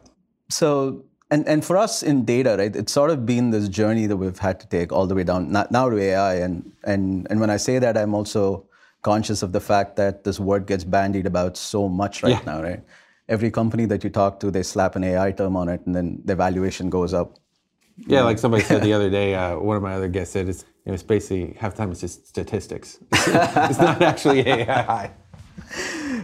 So, 0.49 1.03
and, 1.29 1.45
and 1.45 1.65
for 1.65 1.75
us 1.75 2.03
in 2.03 2.23
data, 2.23 2.55
right, 2.57 2.73
it's 2.73 2.93
sort 2.93 3.09
of 3.09 3.25
been 3.25 3.49
this 3.49 3.67
journey 3.67 4.05
that 4.07 4.15
we've 4.15 4.39
had 4.39 4.61
to 4.61 4.67
take 4.67 4.93
all 4.93 5.05
the 5.07 5.15
way 5.15 5.25
down 5.25 5.51
now 5.51 5.89
to 5.89 5.97
AI. 5.99 6.35
And, 6.35 6.71
and, 6.85 7.27
and 7.29 7.41
when 7.41 7.49
I 7.49 7.57
say 7.57 7.79
that, 7.79 7.97
I'm 7.97 8.13
also 8.13 8.65
conscious 9.01 9.43
of 9.43 9.51
the 9.51 9.59
fact 9.59 9.97
that 9.97 10.23
this 10.23 10.39
word 10.39 10.65
gets 10.65 10.85
bandied 10.85 11.25
about 11.25 11.57
so 11.57 11.89
much 11.89 12.23
right 12.23 12.31
Yeah. 12.31 12.41
now, 12.45 12.61
right? 12.63 12.81
Every 13.29 13.51
company 13.51 13.85
that 13.85 14.03
you 14.03 14.09
talk 14.09 14.39
to, 14.39 14.51
they 14.51 14.63
slap 14.63 14.95
an 14.95 15.03
AI 15.03 15.31
term 15.31 15.55
on 15.55 15.69
it, 15.69 15.85
and 15.85 15.95
then 15.95 16.21
the 16.23 16.35
valuation 16.35 16.89
goes 16.89 17.13
up. 17.13 17.37
Yeah, 17.97 18.23
like 18.23 18.39
somebody 18.39 18.63
said 18.63 18.83
the 18.83 18.93
other 18.97 19.09
day, 19.09 19.35
uh, 19.35 19.57
one 19.57 19.75
of 19.75 19.83
my 19.83 19.93
other 19.93 20.07
guests 20.07 20.33
said 20.33 20.47
it's 20.47 20.63
you 20.85 20.91
know 20.91 20.93
it's 20.93 21.03
basically 21.03 21.55
half 21.59 21.73
the 21.73 21.79
time 21.79 21.91
it's 21.91 22.01
just 22.01 22.27
statistics. 22.27 22.99
it's 23.11 23.79
not 23.79 24.01
actually 24.01 24.47
AI. 24.47 25.11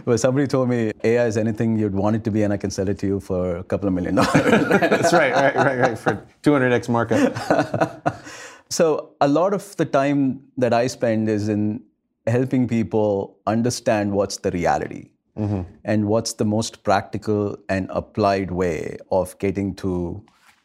Well, 0.06 0.18
somebody 0.18 0.46
told 0.46 0.68
me 0.68 0.92
AI 1.02 1.26
is 1.26 1.36
anything 1.38 1.78
you'd 1.78 1.94
want 1.94 2.16
it 2.16 2.24
to 2.24 2.30
be, 2.30 2.42
and 2.42 2.52
I 2.52 2.58
can 2.58 2.70
sell 2.70 2.88
it 2.88 2.98
to 2.98 3.06
you 3.06 3.20
for 3.20 3.56
a 3.56 3.64
couple 3.64 3.88
of 3.88 3.94
million 3.94 4.16
dollars. 4.16 4.68
That's 4.68 5.12
right, 5.14 5.32
right, 5.32 5.54
right, 5.54 5.78
right. 5.78 5.98
For 5.98 6.26
200x 6.42 6.88
markup. 6.90 8.22
So 8.70 9.14
a 9.20 9.28
lot 9.28 9.54
of 9.54 9.76
the 9.76 9.84
time 9.84 10.42
that 10.56 10.72
I 10.72 10.88
spend 10.88 11.28
is 11.28 11.48
in 11.48 11.82
helping 12.26 12.66
people 12.66 13.38
understand 13.46 14.12
what's 14.12 14.38
the 14.38 14.50
reality 14.50 15.10
Mm-hmm. 15.36 15.62
and 15.84 16.06
what's 16.06 16.34
the 16.34 16.44
most 16.44 16.84
practical 16.84 17.58
and 17.68 17.90
applied 17.90 18.52
way 18.52 18.98
of 19.10 19.36
getting 19.40 19.74
to 19.74 20.24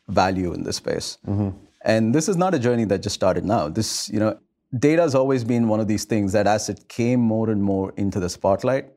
value 0.10 0.54
in 0.54 0.64
this 0.64 0.78
space. 0.78 1.18
Mm-hmm. 1.28 1.50
And 1.84 2.14
this 2.14 2.28
is 2.28 2.36
not 2.36 2.54
a 2.54 2.60
journey 2.60 2.86
that 2.86 3.02
just 3.02 3.16
started 3.16 3.46
now. 3.46 3.70
This, 3.70 4.10
you 4.10 4.20
know, 4.20 4.38
data 4.78 5.02
has 5.02 5.16
always 5.16 5.44
been 5.44 5.68
one 5.68 5.80
of 5.80 5.88
these 5.88 6.06
things 6.06 6.34
that 6.34 6.48
as 6.48 6.70
it 6.70 6.90
came 6.90 7.20
more 7.20 7.50
and 7.50 7.64
more 7.64 7.94
into 7.96 8.20
the 8.20 8.30
spotlight, 8.30 8.92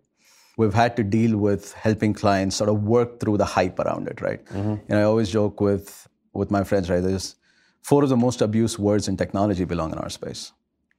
we've 0.56 0.74
had 0.74 0.96
to 0.96 1.04
deal 1.04 1.36
with 1.36 1.72
helping 1.74 2.12
clients 2.12 2.56
sort 2.56 2.68
of 2.68 2.82
work 2.82 3.20
through 3.20 3.36
the 3.36 3.44
hype 3.44 3.78
around 3.78 4.08
it, 4.08 4.20
right? 4.20 4.44
Mm-hmm. 4.46 4.74
And 4.88 4.98
I 4.98 5.02
always 5.02 5.30
joke 5.30 5.60
with 5.60 6.08
with 6.34 6.50
my 6.50 6.64
friends, 6.64 6.88
right? 6.88 7.02
There's 7.02 7.36
four 7.82 8.02
of 8.02 8.08
the 8.08 8.16
most 8.16 8.40
abused 8.40 8.78
words 8.78 9.06
in 9.06 9.16
technology 9.18 9.64
belong 9.64 9.92
in 9.92 9.98
our 9.98 10.08
space, 10.08 10.52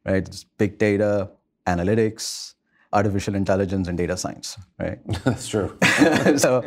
right? 0.06 0.28
It's 0.28 0.44
big 0.44 0.78
data, 0.78 1.32
analytics, 1.66 2.54
artificial 2.94 3.36
intelligence, 3.36 3.88
and 3.88 3.98
data 3.98 4.16
science, 4.16 4.58
right? 4.80 5.00
That's 5.24 5.48
true. 5.48 5.78
so, 6.38 6.64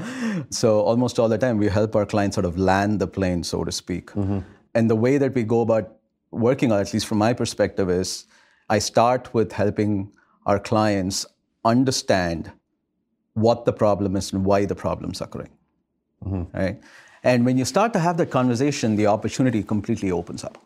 so 0.51 0.81
almost 0.81 1.19
all 1.19 1.29
the 1.29 1.39
time 1.39 1.59
we 1.59 1.69
help 1.69 1.97
our 1.97 2.05
clients 2.05 2.35
sort 2.35 2.45
of 2.45 2.59
land 2.59 3.01
the 3.01 3.07
plane, 3.07 3.43
so 3.45 3.65
to 3.65 3.73
speak. 3.73 4.11
Mm-hmm. 4.11 4.41
And 4.75 4.91
the 4.91 4.97
way 4.97 5.19
that 5.19 5.35
we 5.35 5.45
go 5.45 5.61
about 5.61 5.97
working, 6.31 6.73
or 6.73 6.81
at 6.81 6.93
least 6.93 7.07
from 7.07 7.19
my 7.19 7.33
perspective, 7.33 7.89
is 7.89 8.27
I 8.69 8.79
start 8.81 9.33
with 9.33 9.53
helping 9.53 10.13
our 10.45 10.59
clients 10.59 11.25
understand 11.65 12.53
what 13.35 13.65
the 13.65 13.73
problem 13.73 14.17
is 14.17 14.33
and 14.33 14.45
why 14.45 14.65
the 14.65 14.75
problem's 14.75 15.21
occurring. 15.21 15.51
Mm-hmm. 16.25 16.57
Right? 16.57 16.81
And 17.23 17.45
when 17.45 17.59
you 17.59 17.65
start 17.65 17.93
to 17.93 17.99
have 17.99 18.17
that 18.19 18.31
conversation, 18.31 18.97
the 18.97 19.07
opportunity 19.07 19.63
completely 19.63 20.11
opens 20.11 20.45
up. 20.45 20.59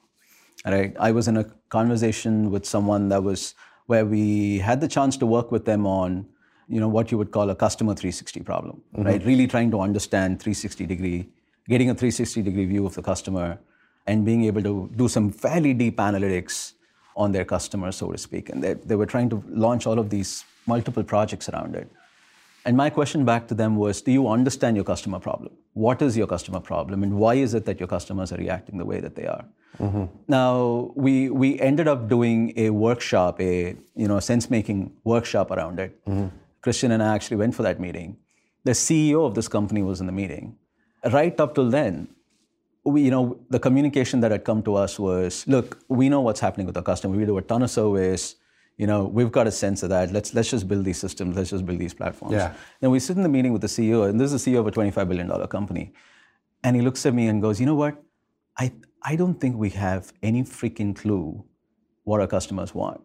Right? 0.65 0.95
I 0.99 1.11
was 1.13 1.29
in 1.29 1.37
a 1.37 1.45
conversation 1.69 2.51
with 2.51 2.67
someone 2.67 3.09
that 3.09 3.23
was 3.23 3.55
where 3.91 4.07
we 4.07 4.59
had 4.59 4.81
the 4.81 4.87
chance 4.97 5.17
to 5.17 5.27
work 5.27 5.51
with 5.51 5.65
them 5.65 5.85
on, 5.85 6.25
you 6.69 6.79
know, 6.79 6.89
what 6.97 7.11
you 7.11 7.19
would 7.19 7.33
call 7.37 7.51
a 7.51 7.57
customer 7.57 7.93
360 7.93 8.41
problem, 8.51 8.81
mm-hmm. 8.81 9.03
right? 9.03 9.25
Really 9.25 9.49
trying 9.49 9.71
to 9.73 9.81
understand 9.81 10.41
360 10.41 10.87
degree, 10.87 11.29
getting 11.69 11.91
a 11.91 11.95
360 11.95 12.43
degree 12.43 12.67
view 12.67 12.87
of 12.87 12.95
the 12.95 13.03
customer, 13.03 13.59
and 14.07 14.25
being 14.25 14.45
able 14.45 14.63
to 14.63 14.91
do 14.95 15.09
some 15.09 15.31
fairly 15.31 15.75
deep 15.75 15.97
analytics 15.97 16.75
on 17.17 17.33
their 17.33 17.45
customers, 17.45 17.97
so 17.97 18.13
to 18.13 18.19
speak. 18.19 18.49
And 18.49 18.63
they, 18.63 18.75
they 18.75 18.95
were 18.95 19.07
trying 19.07 19.29
to 19.31 19.43
launch 19.49 19.89
all 19.89 19.99
of 19.99 20.09
these 20.09 20.45
multiple 20.67 21.03
projects 21.03 21.49
around 21.49 21.75
it. 21.75 21.91
And 22.65 22.77
my 22.77 22.91
question 22.91 23.25
back 23.25 23.49
to 23.49 23.55
them 23.55 23.75
was 23.75 24.03
Do 24.03 24.13
you 24.13 24.29
understand 24.29 24.77
your 24.77 24.85
customer 24.85 25.19
problem? 25.19 25.53
What 25.73 26.01
is 26.01 26.17
your 26.17 26.29
customer 26.29 26.61
problem? 26.61 27.03
And 27.03 27.19
why 27.19 27.35
is 27.35 27.55
it 27.55 27.65
that 27.65 27.81
your 27.81 27.89
customers 27.89 28.33
are 28.33 28.37
reacting 28.37 28.79
the 28.79 28.85
way 28.85 29.01
that 29.01 29.17
they 29.17 29.27
are? 29.27 29.45
Now, 30.29 30.93
we, 30.95 31.31
we 31.31 31.59
ended 31.61 31.89
up 31.89 32.09
doing 32.09 32.53
a 32.57 32.71
workshop, 32.71 33.41
a 33.41 33.77
you 33.95 34.09
know, 34.09 34.21
sense 34.21 34.51
making 34.51 34.93
workshop 35.05 35.51
around 35.51 35.79
it. 35.81 35.99
Christian 36.61 36.91
and 36.93 37.03
I 37.03 37.15
actually 37.15 37.39
went 37.39 37.55
for 37.55 37.63
that 37.63 37.81
meeting. 37.81 38.17
The 38.65 38.73
CEO 38.73 39.27
of 39.27 39.35
this 39.35 39.49
company 39.49 39.83
was 39.83 40.01
in 40.01 40.07
the 40.07 40.13
meeting. 40.13 40.57
Right 41.11 41.39
up 41.41 41.55
till 41.55 41.71
then, 41.71 42.09
we, 42.85 43.03
you 43.03 43.11
know, 43.11 43.39
the 43.49 43.59
communication 43.59 44.21
that 44.21 44.31
had 44.31 44.45
come 44.45 44.63
to 44.65 44.75
us 44.75 44.99
was, 44.99 45.47
look, 45.47 45.79
we 45.89 46.09
know 46.09 46.21
what's 46.21 46.41
happening 46.41 46.67
with 46.67 46.77
our 46.77 46.83
customer. 46.83 47.17
We 47.17 47.25
do 47.25 47.39
a 47.39 47.43
ton 47.43 47.63
of 47.63 47.71
surveys. 47.71 48.37
You 48.77 48.87
know, 48.87 49.05
we've 49.05 49.33
got 49.33 49.47
a 49.47 49.51
sense 49.51 49.83
of 49.83 49.91
that. 49.91 50.11
Let's 50.11 50.33
let's 50.33 50.51
just 50.51 50.67
build 50.67 50.87
these 50.87 50.99
systems. 50.99 51.37
Let's 51.37 51.51
just 51.51 51.67
build 51.67 51.79
these 51.79 51.93
platforms. 51.93 52.33
Yeah. 52.33 52.55
Then 52.81 52.91
we 52.91 52.99
sit 52.99 53.17
in 53.17 53.23
the 53.23 53.29
meeting 53.29 53.53
with 53.53 53.61
the 53.61 53.69
CEO, 53.69 54.09
and 54.09 54.19
this 54.19 54.33
is 54.33 54.43
the 54.43 54.51
CEO 54.51 54.61
of 54.61 54.67
a 54.67 54.71
$25 54.71 55.07
billion 55.07 55.47
company, 55.49 55.93
and 56.65 56.75
he 56.77 56.81
looks 56.81 57.05
at 57.05 57.13
me 57.13 57.27
and 57.27 57.43
goes, 57.43 57.61
you 57.61 57.67
know 57.67 57.75
what? 57.75 58.03
I 58.59 58.73
I 59.03 59.17
don't 59.17 59.41
think 59.41 59.57
we 59.57 59.71
have 59.71 60.13
any 60.23 60.43
freaking 60.43 60.95
clue 60.95 61.45
what 62.05 62.21
our 62.21 62.27
customers 62.27 62.75
want, 62.75 63.01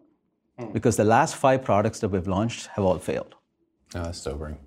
hmm. 0.58 0.72
because 0.72 0.96
the 0.96 1.04
last 1.04 1.36
five 1.36 1.62
products 1.62 2.00
that 2.00 2.08
we've 2.08 2.26
launched 2.26 2.66
have 2.68 2.84
all 2.84 2.98
failed 2.98 3.34
Oh, 3.94 4.02
that's 4.02 4.20
sobering. 4.20 4.58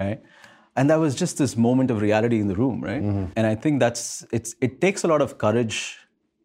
right? 0.00 0.20
And 0.76 0.90
that 0.90 0.96
was 0.96 1.14
just 1.14 1.38
this 1.38 1.56
moment 1.56 1.90
of 1.90 2.00
reality 2.00 2.40
in 2.40 2.48
the 2.48 2.54
room, 2.56 2.80
right? 2.82 3.02
Mm-hmm. 3.02 3.26
And 3.36 3.46
I 3.46 3.54
think 3.54 3.78
that's 3.78 4.26
it's 4.32 4.56
it 4.60 4.80
takes 4.80 5.04
a 5.04 5.06
lot 5.06 5.20
of 5.22 5.38
courage 5.38 5.98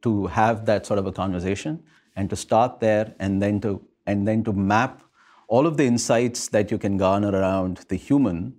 to 0.03 0.27
have 0.27 0.65
that 0.65 0.85
sort 0.85 0.99
of 0.99 1.07
a 1.07 1.11
conversation 1.11 1.83
and 2.15 2.29
to 2.29 2.35
start 2.35 2.79
there 2.79 3.15
and 3.19 3.41
then 3.41 3.59
to 3.61 3.81
and 4.05 4.27
then 4.27 4.43
to 4.43 4.53
map 4.53 5.01
all 5.47 5.65
of 5.65 5.77
the 5.77 5.85
insights 5.85 6.49
that 6.49 6.69
you 6.69 6.77
can 6.77 6.97
garner 6.97 7.31
around 7.31 7.77
the 7.89 7.95
human 7.95 8.53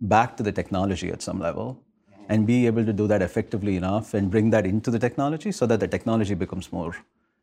back 0.00 0.36
to 0.36 0.42
the 0.42 0.52
technology 0.52 1.10
at 1.10 1.22
some 1.22 1.38
level 1.40 1.82
and 2.28 2.46
be 2.46 2.66
able 2.66 2.84
to 2.84 2.92
do 2.92 3.06
that 3.06 3.22
effectively 3.22 3.76
enough 3.76 4.14
and 4.14 4.30
bring 4.30 4.50
that 4.50 4.66
into 4.66 4.90
the 4.90 4.98
technology 4.98 5.52
so 5.52 5.66
that 5.66 5.80
the 5.80 5.88
technology 5.88 6.34
becomes 6.34 6.72
more 6.72 6.96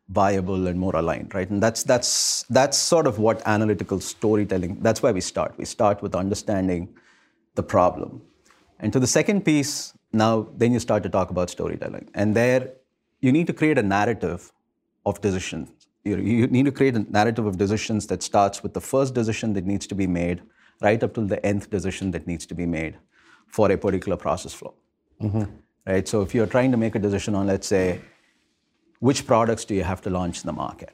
viable 0.08 0.66
and 0.66 0.78
more 0.78 0.94
aligned 0.96 1.34
right? 1.34 1.48
And 1.48 1.62
that's 1.62 1.82
that's 1.82 2.44
that's 2.44 2.76
sort 2.76 3.06
of 3.06 3.18
what 3.18 3.42
analytical 3.46 4.00
storytelling 4.00 4.80
that's 4.80 5.02
where 5.02 5.12
we 5.12 5.20
start. 5.20 5.54
We 5.56 5.64
start 5.64 6.02
with 6.02 6.14
understanding 6.14 6.88
the 7.54 7.62
problem. 7.62 8.22
And 8.80 8.92
to 8.92 9.00
the 9.00 9.06
second 9.06 9.44
piece 9.44 9.94
now 10.12 10.48
then 10.56 10.72
you 10.72 10.80
start 10.80 11.02
to 11.04 11.08
talk 11.08 11.30
about 11.30 11.50
storytelling. 11.50 12.10
And 12.14 12.34
there 12.34 12.72
you 13.20 13.32
need 13.32 13.46
to 13.46 13.52
create 13.52 13.78
a 13.78 13.82
narrative 13.82 14.52
of 15.06 15.20
decisions. 15.20 15.70
You, 16.04 16.16
you 16.16 16.46
need 16.48 16.64
to 16.64 16.72
create 16.72 16.96
a 16.96 17.06
narrative 17.10 17.46
of 17.46 17.58
decisions 17.58 18.08
that 18.08 18.22
starts 18.22 18.62
with 18.62 18.74
the 18.74 18.80
first 18.80 19.14
decision 19.14 19.52
that 19.52 19.64
needs 19.64 19.86
to 19.86 19.94
be 19.94 20.08
made 20.08 20.42
right 20.80 21.00
up 21.02 21.14
till 21.14 21.26
the 21.26 21.44
nth 21.46 21.70
decision 21.70 22.10
that 22.10 22.26
needs 22.26 22.44
to 22.46 22.54
be 22.54 22.66
made 22.66 22.96
for 23.52 23.70
a 23.70 23.76
particular 23.76 24.16
process 24.16 24.52
flow. 24.52 24.74
Mm-hmm. 25.20 25.44
Right? 25.86 26.08
So 26.08 26.22
if 26.22 26.34
you're 26.34 26.46
trying 26.46 26.72
to 26.72 26.76
make 26.76 26.94
a 26.94 26.98
decision 26.98 27.34
on 27.34 27.46
let's 27.46 27.66
say 27.66 28.00
which 28.98 29.26
products 29.26 29.64
do 29.64 29.74
you 29.74 29.84
have 29.84 30.00
to 30.02 30.10
launch 30.10 30.42
in 30.42 30.46
the 30.46 30.52
market? 30.52 30.90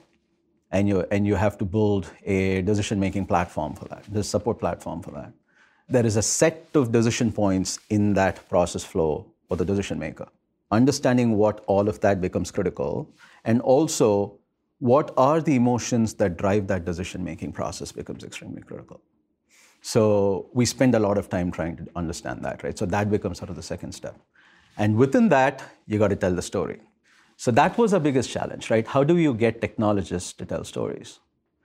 And 0.71 0.89
you 0.89 1.07
and 1.11 1.27
you 1.27 1.37
have 1.37 1.57
to 1.59 1.65
build 1.65 2.11
a 2.25 2.63
decision 2.63 3.01
making 3.01 3.27
platform 3.27 3.75
for 3.75 3.87
that 3.87 4.05
the 4.13 4.23
support 4.23 4.59
platform 4.59 5.03
for 5.03 5.13
that. 5.13 5.33
There 5.89 6.05
is 6.05 6.17
a 6.17 6.23
set 6.23 6.67
of 6.75 6.93
decision 6.93 7.33
points 7.33 7.79
in 7.89 8.13
that 8.15 8.47
process 8.51 8.85
flow 8.85 9.13
for 9.49 9.57
the 9.57 9.65
decision 9.65 9.99
maker. 9.99 10.29
Understanding 10.71 11.39
what 11.39 11.65
all 11.67 11.89
of 11.89 12.01
that 12.01 12.21
becomes 12.21 12.51
critical 12.51 13.09
and 13.45 13.63
also 13.63 14.39
what 14.79 15.15
are 15.17 15.41
the 15.41 15.55
emotions 15.55 16.15
that 16.15 16.37
drive 16.37 16.67
that 16.67 16.85
decision 16.85 17.25
making 17.25 17.53
process 17.53 17.91
becomes 17.91 18.23
extremely 18.25 18.63
critical 18.63 19.01
so 19.81 20.49
we 20.53 20.67
spend 20.67 20.95
a 20.95 20.99
lot 20.99 21.19
of 21.19 21.29
time 21.29 21.51
trying 21.51 21.77
to 21.77 21.87
understand 21.97 22.45
that, 22.45 22.63
right? 22.63 22.77
So 22.77 22.87
that 22.87 23.11
becomes 23.11 23.39
sort 23.39 23.51
of 23.51 23.57
the 23.57 23.63
second 23.63 23.93
step. 23.93 24.19
And 24.77 24.97
within 24.97 25.29
that, 25.31 25.63
you 25.87 25.99
got 25.99 26.09
to 26.09 26.17
tell 26.17 26.35
the 26.35 26.43
story. 26.43 26.81
So 27.37 27.51
that 27.53 27.79
was 27.79 27.95
our 27.95 28.01
biggest 28.01 28.31
challenge, 28.31 28.71
right? 28.71 28.87
How 28.87 29.05
do 29.05 29.17
you 29.17 29.35
get 29.35 29.61
technologists 29.61 30.33
to 30.35 30.45
tell 30.45 30.65
stories? 30.65 31.21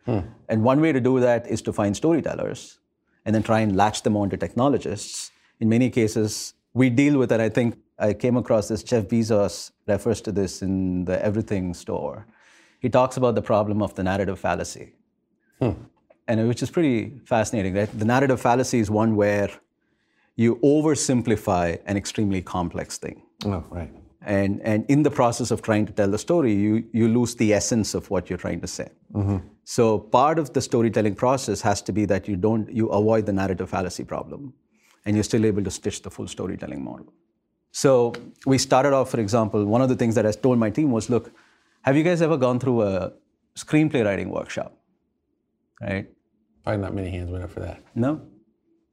Hmm. 0.06 0.20
And 0.50 0.64
one 0.64 0.82
way 0.82 0.92
to 0.92 1.00
do 1.00 1.20
that 1.20 1.48
is 1.48 1.62
to 1.64 1.74
find 1.74 1.96
storytellers 1.96 2.80
and 3.26 3.34
then 3.34 3.44
try 3.44 3.62
and 3.62 3.76
latch 3.76 4.04
them 4.04 4.16
onto 4.16 4.38
technologists. 4.38 5.32
In 5.60 5.70
many 5.70 5.90
cases, 5.90 6.54
we 6.74 6.90
deal 6.90 7.18
with 7.18 7.32
it. 7.32 7.40
I 7.40 7.50
think 7.50 7.78
I 7.98 8.14
came 8.14 8.38
across 8.38 8.68
this, 8.68 8.84
Jeff 8.84 9.06
Bezos 9.06 9.72
refers 9.88 10.22
to 10.22 10.32
this 10.32 10.62
in 10.62 11.06
the 11.06 11.24
Everything 11.24 11.74
store. 11.74 12.28
He 12.80 12.90
talks 12.90 13.18
about 13.18 13.36
the 13.36 13.42
problem 13.42 13.82
of 13.82 13.96
the 13.96 14.04
narrative 14.04 14.40
fallacy 14.40 14.94
hmm. 15.60 15.72
And 16.28 16.48
which 16.48 16.64
is 16.64 16.70
pretty 16.72 17.20
fascinating. 17.26 17.74
Right? 17.74 18.00
The 18.00 18.06
narrative 18.06 18.40
fallacy 18.42 18.80
is 18.80 18.90
one 18.90 19.16
where 19.16 19.50
you 20.36 20.56
oversimplify 20.58 21.80
an 21.86 21.98
extremely 21.98 22.42
complex 22.42 22.98
thing. 22.98 23.22
Oh, 23.46 23.64
right. 23.70 23.92
And, 24.26 24.62
and 24.62 24.86
in 24.88 25.04
the 25.04 25.12
process 25.12 25.52
of 25.52 25.62
trying 25.62 25.86
to 25.86 25.92
tell 25.92 26.10
the 26.10 26.18
story, 26.18 26.54
you, 26.54 26.86
you 26.94 27.10
lose 27.10 27.36
the 27.36 27.54
essence 27.54 27.94
of 27.94 28.10
what 28.10 28.30
you're 28.30 28.38
trying 28.38 28.62
to 28.62 28.68
say. 28.68 28.90
Mm-hmm. 29.14 29.38
So 29.66 30.00
part 30.00 30.40
of 30.40 30.54
the 30.54 30.62
storytelling 30.62 31.16
process 31.16 31.62
has 31.62 31.82
to 31.84 31.92
be 31.92 32.06
that 32.06 32.28
you 32.28 32.38
don't 32.38 32.72
you 32.72 32.88
avoid 32.88 33.26
the 33.26 33.34
narrative 33.34 33.70
fallacy 33.70 34.04
problem, 34.04 34.54
and 35.06 35.16
you're 35.16 35.24
still 35.24 35.46
able 35.46 35.64
to 35.64 35.72
stitch 35.72 36.02
the 36.02 36.10
full 36.10 36.28
storytelling 36.28 36.84
model. 36.84 37.14
So 37.72 38.14
we 38.46 38.58
started 38.58 38.94
off, 38.94 39.10
for 39.10 39.20
example, 39.20 39.66
one 39.66 39.82
of 39.82 39.90
the 39.90 39.96
things 39.96 40.16
that 40.16 40.26
I 40.26 40.32
told 40.32 40.58
my 40.58 40.70
team 40.70 40.92
was, 40.92 41.10
look, 41.10 41.32
have 41.82 41.98
you 41.98 42.04
guys 42.04 42.22
ever 42.22 42.38
gone 42.38 42.60
through 42.60 42.84
a 42.84 43.14
screenplay 43.56 44.06
writing 44.06 44.30
workshop? 44.30 44.78
Right? 45.82 46.10
Probably 46.64 46.82
not 46.82 46.94
many 46.94 47.10
hands 47.10 47.30
went 47.30 47.44
up 47.44 47.52
for 47.52 47.60
that. 47.60 47.82
No. 47.96 48.22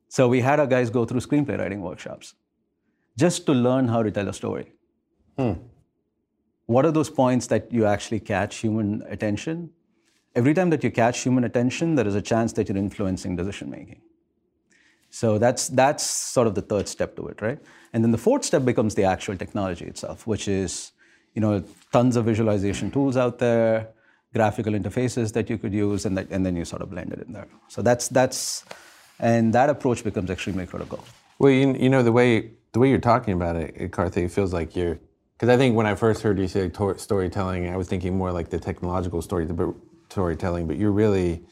So 0.08 0.28
we 0.28 0.40
had 0.40 0.58
our 0.58 0.66
guys 0.66 0.90
go 0.90 1.04
through 1.04 1.20
screenplay 1.20 1.58
writing 1.58 1.82
workshops 1.82 2.34
just 3.16 3.46
to 3.46 3.52
learn 3.52 3.88
how 3.88 4.02
to 4.02 4.10
tell 4.10 4.28
a 4.28 4.32
story. 4.32 4.72
Hmm. 5.38 5.52
What 6.66 6.84
are 6.84 6.90
those 6.90 7.10
points 7.10 7.46
that 7.49 7.72
you 7.72 7.87
actually 7.87 8.20
catch 8.20 8.56
human 8.56 9.02
attention? 9.08 9.70
Every 10.34 10.54
time 10.54 10.70
that 10.70 10.84
you 10.84 10.90
catch 10.90 11.20
human 11.20 11.44
attention, 11.44 11.96
there 11.96 12.06
is 12.06 12.14
a 12.14 12.22
chance 12.22 12.52
that 12.54 12.68
you're 12.68 12.78
influencing 12.78 13.37
decision 13.37 13.70
making. 13.70 14.00
So 15.10 15.38
that's 15.38 15.68
that's 15.68 16.04
sort 16.04 16.46
of 16.46 16.54
the 16.54 16.62
third 16.62 16.87
step 16.88 17.16
to 17.16 17.26
it, 17.28 17.42
right? 17.42 17.58
And 17.92 18.04
then 18.04 18.12
the 18.12 18.18
fourth 18.18 18.44
step 18.44 18.64
becomes 18.64 18.94
the 18.94 19.04
actual 19.04 19.37
technology 19.37 19.84
itself, 19.84 20.26
which 20.26 20.46
is, 20.46 20.92
you 21.34 21.40
know, 21.40 21.64
tons 21.92 22.16
of 22.16 22.25
visualization 22.25 22.90
tools 22.92 23.16
out 23.16 23.40
there, 23.40 23.88
graphical 24.34 24.72
interfaces 24.72 25.32
that 25.32 25.50
you 25.50 25.58
could 25.58 25.72
use, 25.72 26.06
and 26.06 26.16
that, 26.16 26.30
and 26.30 26.44
then 26.44 26.56
you 26.56 26.64
sort 26.64 26.82
of 26.82 26.90
blend 26.90 27.12
it 27.12 27.20
in 27.26 27.32
there. 27.32 27.49
So 27.68 27.82
that's 27.82 28.08
that's, 28.08 28.64
and 29.18 29.52
that 29.54 29.68
approach 29.70 30.04
becomes 30.04 30.30
extremely 30.30 30.66
critical. 30.66 31.02
Well, 31.38 31.52
you, 31.52 31.75
you 31.75 31.88
know 31.88 32.02
the 32.02 32.12
way 32.12 32.50
the 32.72 32.78
way 32.78 32.88
you're 32.88 32.99
talking 32.99 33.34
about 33.34 33.56
it, 33.56 33.90
Karthik, 33.90 34.25
it 34.26 34.30
feels 34.30 34.52
like 34.52 34.76
you're 34.76 34.99
because 35.40 35.49
I 35.49 35.56
think 35.56 35.75
when 35.75 35.87
I 35.87 35.94
first 35.94 36.22
heard 36.22 36.38
you 36.38 36.49
say 36.49 36.68
tor- 36.68 36.99
storytelling, 36.99 37.68
I 37.72 37.76
was 37.76 37.88
thinking 37.88 38.16
more 38.16 38.30
like 38.30 38.50
the 38.50 38.58
technological 38.58 39.22
story, 39.22 39.46
but 39.46 39.75
storytelling. 40.10 40.66
But 40.66 40.76
you're 40.76 40.92
really, 40.92 41.32
it 41.32 41.42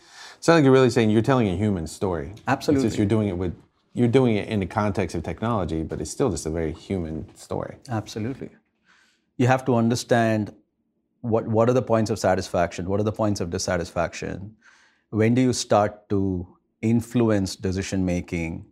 sounds 0.41 0.59
like 0.59 0.65
you're 0.65 0.73
really 0.73 0.91
saying 0.91 1.09
you're 1.09 1.23
telling 1.23 1.49
a 1.49 1.57
human 1.57 1.87
story. 1.87 2.35
Absolutely, 2.47 2.87
It's 2.87 2.93
just 2.93 2.99
you're 2.99 3.07
doing 3.07 3.29
it 3.29 3.39
with 3.39 3.57
you're 3.95 4.09
doing 4.09 4.37
it 4.37 4.49
in 4.49 4.61
the 4.61 4.67
context 4.67 5.17
of 5.17 5.23
technology, 5.23 5.83
but 5.83 6.01
it's 6.01 6.11
still 6.11 6.31
just 6.31 6.47
a 6.47 6.51
very 6.51 6.73
human 6.73 7.35
story. 7.35 7.77
Absolutely. 7.89 8.51
You 9.39 9.47
have 9.47 9.65
to 9.65 9.75
understand 9.75 10.55
what, 11.29 11.47
what 11.47 11.69
are 11.69 11.73
the 11.73 11.83
points 11.83 12.11
of 12.11 12.19
satisfaction, 12.19 12.89
what 12.89 13.01
are 13.01 13.05
the 13.05 13.13
points 13.13 13.41
of 13.41 13.51
dissatisfaction, 13.51 14.57
when 15.11 15.35
do 15.35 15.43
you 15.43 15.53
start 15.53 16.09
to 16.09 16.47
influence 16.83 17.57
decision 17.57 18.05
making, 18.05 18.65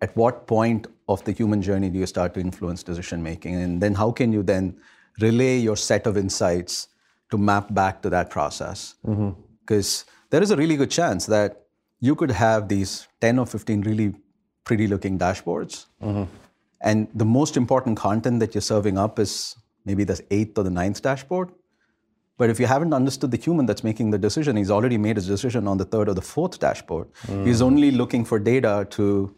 at 0.00 0.16
what 0.16 0.46
point 0.46 0.86
of 1.08 1.22
the 1.24 1.32
human 1.32 1.60
journey 1.60 1.90
do 1.90 1.98
you 1.98 2.06
start 2.06 2.34
to 2.34 2.40
influence 2.40 2.82
decision 2.82 3.22
making, 3.22 3.54
and 3.54 3.80
then 3.80 3.94
how 3.94 4.10
can 4.10 4.32
you 4.32 4.42
then 4.42 4.76
relay 5.20 5.58
your 5.58 5.76
set 5.76 6.06
of 6.06 6.16
insights 6.16 6.88
to 7.30 7.38
map 7.38 7.72
back 7.74 8.00
to 8.02 8.10
that 8.10 8.30
process? 8.30 8.94
Mm-hmm. 9.06 9.30
Because 9.60 10.04
there 10.30 10.42
is 10.42 10.50
a 10.50 10.56
really 10.56 10.76
good 10.76 10.90
chance 10.90 11.26
that 11.26 11.62
you 12.00 12.14
could 12.14 12.30
have 12.30 12.68
these 12.68 13.06
10 13.20 13.38
or 13.38 13.46
15 13.46 13.82
really 13.82 14.14
pretty 14.64 14.86
looking 14.86 15.18
dashboards. 15.18 15.86
Mm-hmm. 16.02 16.24
And 16.82 17.08
the 17.14 17.26
most 17.26 17.56
important 17.56 17.98
content 17.98 18.40
that 18.40 18.54
you're 18.54 18.62
serving 18.62 18.96
up 18.96 19.18
is 19.18 19.56
maybe 19.84 20.04
the 20.04 20.18
eighth 20.30 20.56
or 20.56 20.64
the 20.64 20.70
ninth 20.70 21.02
dashboard. 21.02 21.50
But 22.40 22.48
if 22.48 22.58
you 22.58 22.66
haven't 22.66 22.94
understood 22.94 23.32
the 23.32 23.36
human 23.36 23.66
that's 23.66 23.84
making 23.84 24.12
the 24.12 24.18
decision, 24.18 24.56
he's 24.56 24.70
already 24.70 24.96
made 24.96 25.16
his 25.16 25.26
decision 25.26 25.68
on 25.68 25.76
the 25.76 25.84
third 25.84 26.08
or 26.08 26.14
the 26.14 26.22
fourth 26.22 26.58
dashboard. 26.58 27.08
Hmm. 27.26 27.44
He's 27.44 27.60
only 27.60 27.90
looking 27.90 28.24
for 28.24 28.38
data 28.38 28.86
to 28.92 29.36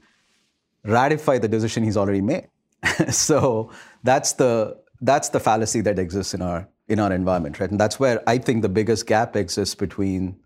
ratify 0.84 1.38
the 1.38 1.48
decision 1.48 1.82
he's 1.82 1.96
already 1.96 2.20
made. 2.20 2.46
so 3.10 3.72
that's 4.04 4.34
the 4.34 4.78
that's 5.00 5.30
the 5.30 5.40
fallacy 5.40 5.80
that 5.80 5.98
exists 5.98 6.32
in 6.32 6.42
our 6.42 6.68
in 6.86 7.00
our 7.00 7.12
environment, 7.12 7.58
right? 7.58 7.72
And 7.72 7.80
that's 7.80 7.98
where 7.98 8.22
I 8.28 8.38
think 8.38 8.62
the 8.62 8.68
biggest 8.68 9.08
gap 9.08 9.34
exists 9.34 9.74
between 9.74 10.36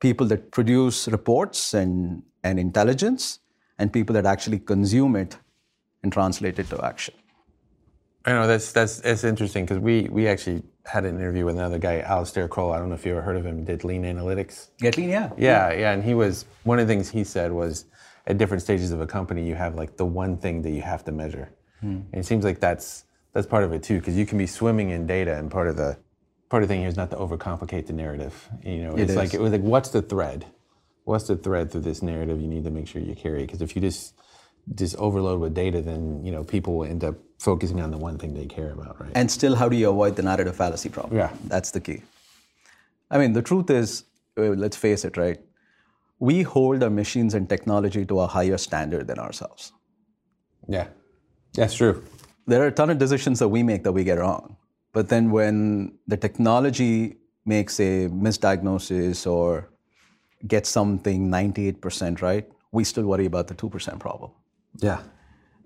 people 0.00 0.26
that 0.28 0.52
produce 0.52 1.08
reports 1.08 1.74
and, 1.74 2.22
and 2.42 2.58
intelligence 2.58 3.40
and 3.78 3.92
people 3.92 4.14
that 4.14 4.24
actually 4.24 4.60
consume 4.60 5.14
it 5.14 5.36
and 6.02 6.10
translate 6.10 6.58
it 6.58 6.70
to 6.70 6.82
action. 6.82 7.14
I 8.26 8.32
know 8.32 8.46
that's 8.48 8.72
that's 8.72 9.00
that's 9.00 9.22
interesting 9.22 9.64
because 9.64 9.78
we 9.78 10.08
we 10.10 10.26
actually 10.26 10.64
had 10.84 11.04
an 11.04 11.16
interview 11.16 11.44
with 11.44 11.54
another 11.54 11.78
guy, 11.78 12.00
Alistair 12.00 12.48
Croll. 12.48 12.72
I 12.72 12.78
don't 12.78 12.88
know 12.88 12.96
if 12.96 13.06
you 13.06 13.12
ever 13.12 13.22
heard 13.22 13.36
of 13.36 13.46
him. 13.46 13.64
Did 13.64 13.84
Lean 13.84 14.02
Analytics. 14.02 14.68
Get 14.78 14.96
lean, 14.96 15.10
yeah. 15.10 15.30
Yeah, 15.36 15.72
yeah, 15.72 15.92
and 15.92 16.02
he 16.02 16.14
was 16.14 16.44
one 16.64 16.78
of 16.78 16.86
the 16.86 16.92
things 16.92 17.08
he 17.08 17.22
said 17.22 17.52
was 17.52 17.84
at 18.26 18.38
different 18.38 18.62
stages 18.62 18.90
of 18.90 19.00
a 19.00 19.06
company, 19.06 19.46
you 19.46 19.54
have 19.54 19.76
like 19.76 19.96
the 19.96 20.04
one 20.04 20.36
thing 20.36 20.62
that 20.62 20.70
you 20.70 20.82
have 20.82 21.04
to 21.04 21.12
measure, 21.12 21.50
hmm. 21.80 22.00
and 22.12 22.14
it 22.14 22.26
seems 22.26 22.44
like 22.44 22.58
that's 22.58 23.04
that's 23.32 23.46
part 23.46 23.62
of 23.62 23.72
it 23.72 23.82
too 23.82 23.98
because 23.98 24.16
you 24.16 24.26
can 24.26 24.38
be 24.38 24.46
swimming 24.46 24.90
in 24.90 25.06
data, 25.06 25.36
and 25.36 25.50
part 25.50 25.68
of 25.68 25.76
the 25.76 25.96
part 26.48 26.62
of 26.62 26.68
the 26.68 26.74
thing 26.74 26.80
here 26.80 26.88
is 26.88 26.96
not 26.96 27.10
to 27.10 27.16
overcomplicate 27.16 27.86
the 27.86 27.92
narrative. 27.92 28.48
You 28.64 28.82
know, 28.82 28.96
it's 28.96 29.14
like 29.14 29.34
it 29.34 29.40
was 29.40 29.52
like 29.52 29.62
what's 29.62 29.90
the 29.90 30.02
thread? 30.02 30.46
What's 31.04 31.28
the 31.28 31.36
thread 31.36 31.70
through 31.70 31.82
this 31.82 32.02
narrative 32.02 32.40
you 32.40 32.48
need 32.48 32.64
to 32.64 32.70
make 32.70 32.88
sure 32.88 33.00
you 33.00 33.14
carry? 33.14 33.42
Because 33.42 33.62
if 33.62 33.76
you 33.76 33.82
just 33.82 34.14
just 34.74 34.96
overload 34.96 35.40
with 35.40 35.54
data, 35.54 35.80
then 35.80 36.24
you 36.24 36.32
know 36.32 36.42
people 36.42 36.78
will 36.78 36.86
end 36.86 37.04
up 37.04 37.14
focusing 37.38 37.80
on 37.80 37.90
the 37.90 37.98
one 37.98 38.18
thing 38.18 38.34
they 38.34 38.46
care 38.46 38.72
about, 38.72 39.00
right? 39.00 39.12
And 39.14 39.30
still, 39.30 39.54
how 39.56 39.68
do 39.68 39.76
you 39.76 39.90
avoid 39.90 40.16
the 40.16 40.22
narrative 40.22 40.56
fallacy 40.56 40.88
problem? 40.88 41.16
Yeah, 41.16 41.30
that's 41.44 41.70
the 41.70 41.80
key. 41.80 42.02
I 43.10 43.18
mean, 43.18 43.32
the 43.32 43.42
truth 43.42 43.70
is, 43.70 44.04
uh, 44.38 44.42
let's 44.42 44.76
face 44.76 45.04
it, 45.04 45.16
right? 45.16 45.40
We 46.18 46.42
hold 46.42 46.82
our 46.82 46.90
machines 46.90 47.34
and 47.34 47.48
technology 47.48 48.04
to 48.06 48.20
a 48.20 48.26
higher 48.26 48.58
standard 48.58 49.06
than 49.06 49.18
ourselves. 49.18 49.72
Yeah, 50.68 50.88
that's 51.54 51.74
true. 51.74 52.02
There 52.46 52.62
are 52.62 52.68
a 52.68 52.72
ton 52.72 52.90
of 52.90 52.98
decisions 52.98 53.38
that 53.40 53.48
we 53.48 53.62
make 53.62 53.84
that 53.84 53.92
we 53.92 54.04
get 54.04 54.18
wrong. 54.18 54.56
But 54.92 55.08
then 55.08 55.30
when 55.30 55.98
the 56.06 56.16
technology 56.16 57.18
makes 57.44 57.78
a 57.80 58.08
misdiagnosis 58.08 59.30
or 59.30 59.68
gets 60.46 60.68
something 60.68 61.28
98% 61.28 62.22
right, 62.22 62.48
we 62.72 62.82
still 62.84 63.04
worry 63.04 63.26
about 63.26 63.48
the 63.48 63.54
2% 63.54 63.98
problem. 63.98 64.30
Yeah. 64.78 65.00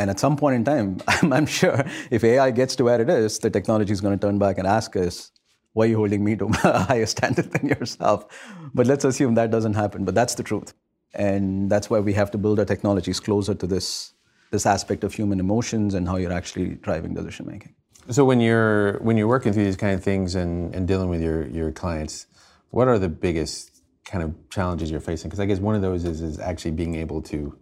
And 0.01 0.09
at 0.09 0.19
some 0.19 0.35
point 0.35 0.57
in 0.57 0.65
time, 0.65 0.99
I'm, 1.31 1.45
sure 1.45 1.85
if 2.11 2.25
AI 2.25 2.51
gets 2.53 2.75
to 2.77 2.85
where 2.85 3.03
it 3.03 3.11
is, 3.11 3.39
the 3.39 3.51
technology 3.51 3.93
is 3.93 4.01
going 4.01 4.19
to 4.19 4.27
turn 4.27 4.39
back 4.39 4.57
and 4.57 4.67
ask 4.67 4.97
us, 4.97 5.31
why 5.75 5.85
are 5.85 5.89
you 5.89 5.97
holding 5.97 6.25
me 6.25 6.37
to 6.37 6.47
a 6.65 6.79
higher 6.79 7.05
standard 7.05 7.53
than 7.53 7.69
yourself? 7.69 8.25
But 8.73 8.87
let's 8.87 9.05
assume 9.05 9.35
that 9.35 9.51
doesn't 9.51 9.75
happen. 9.75 10.07
But 10.07 10.15
that's 10.15 10.35
the 10.37 10.43
truth. 10.43 10.73
And 11.13 11.71
that's 11.71 11.91
why 11.91 11.99
we 12.01 12.15
have 12.15 12.31
to 12.31 12.39
build 12.39 12.59
our 12.61 12.65
technologies 12.65 13.21
closer 13.21 13.55
to 13.55 13.67
this, 13.67 14.15
this 14.51 14.65
aspect 14.65 15.05
of 15.05 15.13
human 15.13 15.39
emotions 15.39 15.93
and 15.93 16.09
how 16.09 16.17
you're 16.17 16.33
actually 16.33 16.77
driving 16.77 17.13
decision 17.13 17.47
making. 17.47 17.75
So 18.09 18.25
when 18.25 18.41
you're 18.41 18.99
when 19.01 19.19
you're 19.19 19.29
working 19.29 19.53
through 19.53 19.65
these 19.65 19.77
kind 19.77 19.95
of 19.95 20.03
things 20.03 20.35
and, 20.35 20.75
and 20.75 20.89
dealing 20.89 21.11
with 21.11 21.23
your 21.23 21.47
your 21.49 21.71
clients, 21.71 22.27
what 22.71 22.89
are 22.89 22.99
the 22.99 23.11
biggest 23.11 23.83
kind 24.07 24.25
of 24.25 24.35
challenges 24.49 24.91
you're 24.91 25.01
facing? 25.01 25.29
Because 25.29 25.41
I 25.41 25.47
guess 25.47 25.59
one 25.59 25.75
of 25.75 25.83
those 25.83 26.05
is 26.05 26.23
is 26.23 26.39
actually 26.41 26.73
being 26.73 26.95
able 26.95 27.21
to 27.23 27.57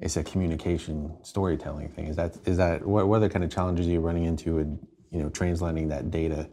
it's 0.00 0.16
a 0.16 0.24
communication 0.24 1.16
storytelling 1.22 1.88
thing. 1.88 2.06
Is 2.08 2.16
that 2.16 2.36
is 2.44 2.56
that 2.56 2.84
what, 2.84 3.08
what 3.08 3.16
other 3.16 3.28
kind 3.28 3.44
of 3.44 3.50
challenges 3.50 3.86
are 3.86 3.90
you 3.90 4.00
running 4.00 4.24
into 4.24 4.58
in 4.58 4.78
you 5.10 5.22
know 5.22 5.28
translating 5.28 5.88
that 5.88 6.10
data 6.10 6.48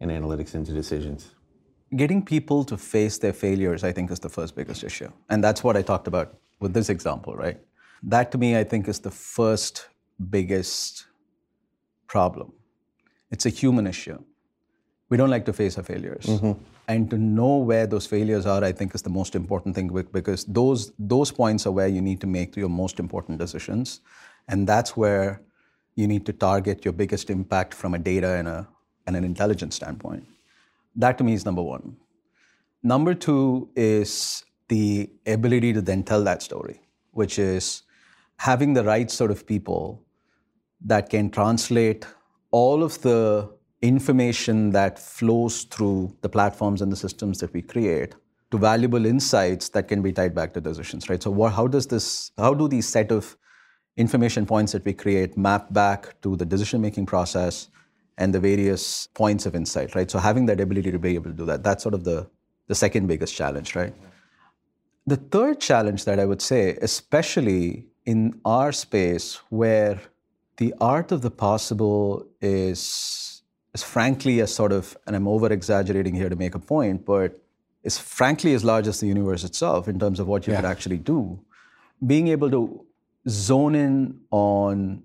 and 0.00 0.10
analytics 0.10 0.54
into 0.54 0.72
decisions? 0.72 1.30
Getting 1.96 2.24
people 2.24 2.64
to 2.64 2.76
face 2.76 3.18
their 3.18 3.32
failures, 3.32 3.84
I 3.84 3.92
think, 3.92 4.10
is 4.10 4.18
the 4.20 4.28
first 4.28 4.56
biggest 4.56 4.82
issue, 4.84 5.10
and 5.28 5.42
that's 5.42 5.62
what 5.62 5.76
I 5.76 5.82
talked 5.82 6.06
about 6.06 6.38
with 6.60 6.72
this 6.72 6.88
example, 6.88 7.34
right? 7.34 7.60
That 8.02 8.32
to 8.32 8.38
me, 8.38 8.56
I 8.56 8.64
think, 8.64 8.88
is 8.88 9.00
the 9.00 9.10
first 9.10 9.88
biggest 10.30 11.06
problem. 12.06 12.52
It's 13.30 13.46
a 13.46 13.50
human 13.50 13.86
issue. 13.86 14.22
We 15.14 15.18
don't 15.18 15.30
like 15.30 15.44
to 15.44 15.52
face 15.52 15.78
our 15.78 15.84
failures. 15.84 16.26
Mm-hmm. 16.26 16.52
And 16.88 17.08
to 17.10 17.16
know 17.16 17.58
where 17.58 17.86
those 17.86 18.04
failures 18.04 18.46
are, 18.46 18.64
I 18.64 18.72
think, 18.72 18.96
is 18.96 19.02
the 19.02 19.10
most 19.10 19.36
important 19.36 19.76
thing 19.76 19.86
because 20.10 20.44
those, 20.46 20.90
those 20.98 21.30
points 21.30 21.68
are 21.68 21.70
where 21.70 21.86
you 21.86 22.00
need 22.00 22.20
to 22.22 22.26
make 22.26 22.56
your 22.56 22.68
most 22.68 22.98
important 22.98 23.38
decisions. 23.38 24.00
And 24.48 24.68
that's 24.68 24.96
where 24.96 25.40
you 25.94 26.08
need 26.08 26.26
to 26.26 26.32
target 26.32 26.84
your 26.84 26.90
biggest 26.94 27.30
impact 27.30 27.74
from 27.74 27.94
a 27.94 27.98
data 28.00 28.30
and, 28.30 28.48
a, 28.48 28.66
and 29.06 29.14
an 29.14 29.22
intelligence 29.22 29.76
standpoint. 29.76 30.26
That 30.96 31.16
to 31.18 31.22
me 31.22 31.34
is 31.34 31.44
number 31.44 31.62
one. 31.62 31.96
Number 32.82 33.14
two 33.14 33.68
is 33.76 34.44
the 34.66 35.08
ability 35.28 35.74
to 35.74 35.80
then 35.80 36.02
tell 36.02 36.24
that 36.24 36.42
story, 36.42 36.80
which 37.12 37.38
is 37.38 37.82
having 38.38 38.74
the 38.74 38.82
right 38.82 39.08
sort 39.12 39.30
of 39.30 39.46
people 39.46 40.02
that 40.84 41.08
can 41.08 41.30
translate 41.30 42.04
all 42.50 42.82
of 42.82 43.00
the 43.02 43.48
information 43.86 44.70
that 44.70 44.98
flows 44.98 45.64
through 45.64 46.16
the 46.22 46.28
platforms 46.28 46.80
and 46.82 46.90
the 46.90 46.96
systems 46.96 47.38
that 47.40 47.52
we 47.52 47.62
create 47.62 48.14
to 48.50 48.58
valuable 48.58 49.04
insights 49.04 49.68
that 49.70 49.88
can 49.88 50.00
be 50.00 50.12
tied 50.12 50.34
back 50.34 50.54
to 50.54 50.60
decisions 50.60 51.08
right? 51.08 51.22
So 51.22 51.30
what, 51.30 51.52
how 51.52 51.66
does 51.66 51.86
this 51.86 52.32
how 52.38 52.54
do 52.54 52.68
these 52.68 52.88
set 52.88 53.12
of 53.12 53.36
information 53.96 54.46
points 54.46 54.72
that 54.72 54.84
we 54.84 54.92
create 54.92 55.36
map 55.36 55.72
back 55.72 56.20
to 56.22 56.36
the 56.36 56.44
decision 56.44 56.80
making 56.80 57.06
process 57.06 57.68
and 58.16 58.32
the 58.32 58.40
various 58.40 59.06
points 59.08 59.44
of 59.46 59.54
insight 59.54 59.94
right? 59.94 60.10
So 60.10 60.18
having 60.18 60.46
that 60.46 60.60
ability 60.60 60.90
to 60.90 60.98
be 60.98 61.14
able 61.14 61.30
to 61.30 61.36
do 61.36 61.46
that 61.46 61.62
that's 61.62 61.82
sort 61.82 61.94
of 61.94 62.04
the 62.04 62.28
the 62.66 62.74
second 62.74 63.06
biggest 63.06 63.34
challenge 63.34 63.76
right? 63.76 63.94
The 65.06 65.16
third 65.16 65.60
challenge 65.60 66.06
that 66.06 66.18
i 66.18 66.24
would 66.24 66.40
say 66.40 66.78
especially 66.80 67.86
in 68.06 68.40
our 68.44 68.72
space 68.72 69.40
where 69.50 70.00
the 70.56 70.74
art 70.80 71.10
of 71.12 71.22
the 71.22 71.30
possible 71.30 72.26
is, 72.40 72.80
is 73.74 73.82
frankly 73.82 74.40
as 74.40 74.54
sort 74.54 74.72
of, 74.72 74.96
and 75.06 75.16
I'm 75.16 75.28
over 75.28 75.52
exaggerating 75.52 76.14
here 76.14 76.28
to 76.28 76.36
make 76.36 76.54
a 76.54 76.58
point, 76.58 77.04
but 77.04 77.40
is 77.82 77.98
frankly 77.98 78.54
as 78.54 78.64
large 78.64 78.86
as 78.86 79.00
the 79.00 79.06
universe 79.06 79.44
itself 79.44 79.88
in 79.88 79.98
terms 79.98 80.20
of 80.20 80.26
what 80.26 80.46
you 80.46 80.52
yeah. 80.52 80.60
could 80.60 80.68
actually 80.68 80.98
do. 80.98 81.38
Being 82.06 82.28
able 82.28 82.50
to 82.50 82.86
zone 83.28 83.74
in 83.74 84.20
on 84.30 85.02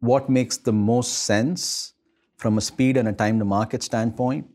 what 0.00 0.28
makes 0.28 0.56
the 0.56 0.72
most 0.72 1.24
sense 1.24 1.92
from 2.36 2.56
a 2.58 2.60
speed 2.60 2.96
and 2.96 3.06
a 3.06 3.12
time 3.12 3.38
to 3.38 3.44
market 3.44 3.82
standpoint 3.82 4.48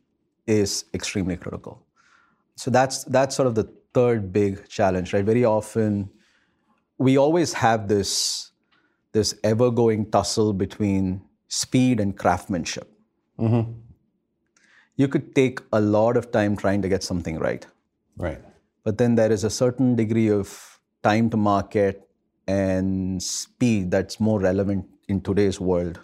is 0.47 0.85
extremely 0.93 1.37
critical. 1.37 1.85
So 2.55 2.71
that's 2.71 3.03
that's 3.05 3.35
sort 3.35 3.47
of 3.47 3.55
the 3.55 3.71
third 3.93 4.33
big 4.33 4.67
challenge, 4.67 5.13
right? 5.13 5.23
Very 5.23 5.45
often 5.45 6.09
we 6.97 7.17
always 7.17 7.53
have 7.53 7.87
this 7.87 8.51
this 9.11 9.35
ever 9.43 9.71
going 9.71 10.09
tussle 10.11 10.51
between 10.53 11.21
speed 11.47 11.99
and 11.99 12.17
craftsmanship. 12.17 12.94
Mm-hmm. 13.39 13.71
You 14.97 15.07
could 15.07 15.35
take 15.35 15.59
a 15.73 15.81
lot 15.81 16.17
of 16.17 16.31
time 16.31 16.55
trying 16.55 16.81
to 16.81 16.89
get 16.89 17.03
something 17.03 17.37
right. 17.37 17.65
Right. 18.17 18.41
But 18.83 18.97
then 18.97 19.15
there 19.15 19.31
is 19.31 19.43
a 19.43 19.49
certain 19.49 19.95
degree 19.95 20.29
of 20.29 20.79
time 21.03 21.29
to 21.31 21.37
market 21.37 22.07
and 22.47 23.21
speed 23.21 23.91
that's 23.91 24.19
more 24.19 24.39
relevant 24.39 24.85
in 25.07 25.21
today's 25.21 25.59
world 25.59 25.99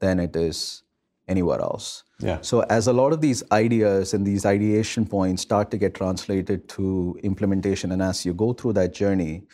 than 0.00 0.18
it 0.18 0.34
is 0.34 0.82
anywhere 1.28 1.60
else. 1.60 2.02
Yeah. 2.18 2.38
So 2.40 2.60
as 2.62 2.86
a 2.86 2.92
lot 2.92 3.12
of 3.12 3.20
these 3.20 3.42
ideas 3.52 4.14
and 4.14 4.26
these 4.26 4.44
ideation 4.44 5.06
points 5.06 5.42
start 5.42 5.70
to 5.70 5.78
get 5.78 5.94
translated 5.94 6.68
to 6.70 7.18
implementation 7.22 7.92
and 7.92 8.02
as 8.02 8.24
you 8.26 8.34
go 8.34 8.52
through 8.52 8.74
that 8.74 8.92
journey, 8.92 9.44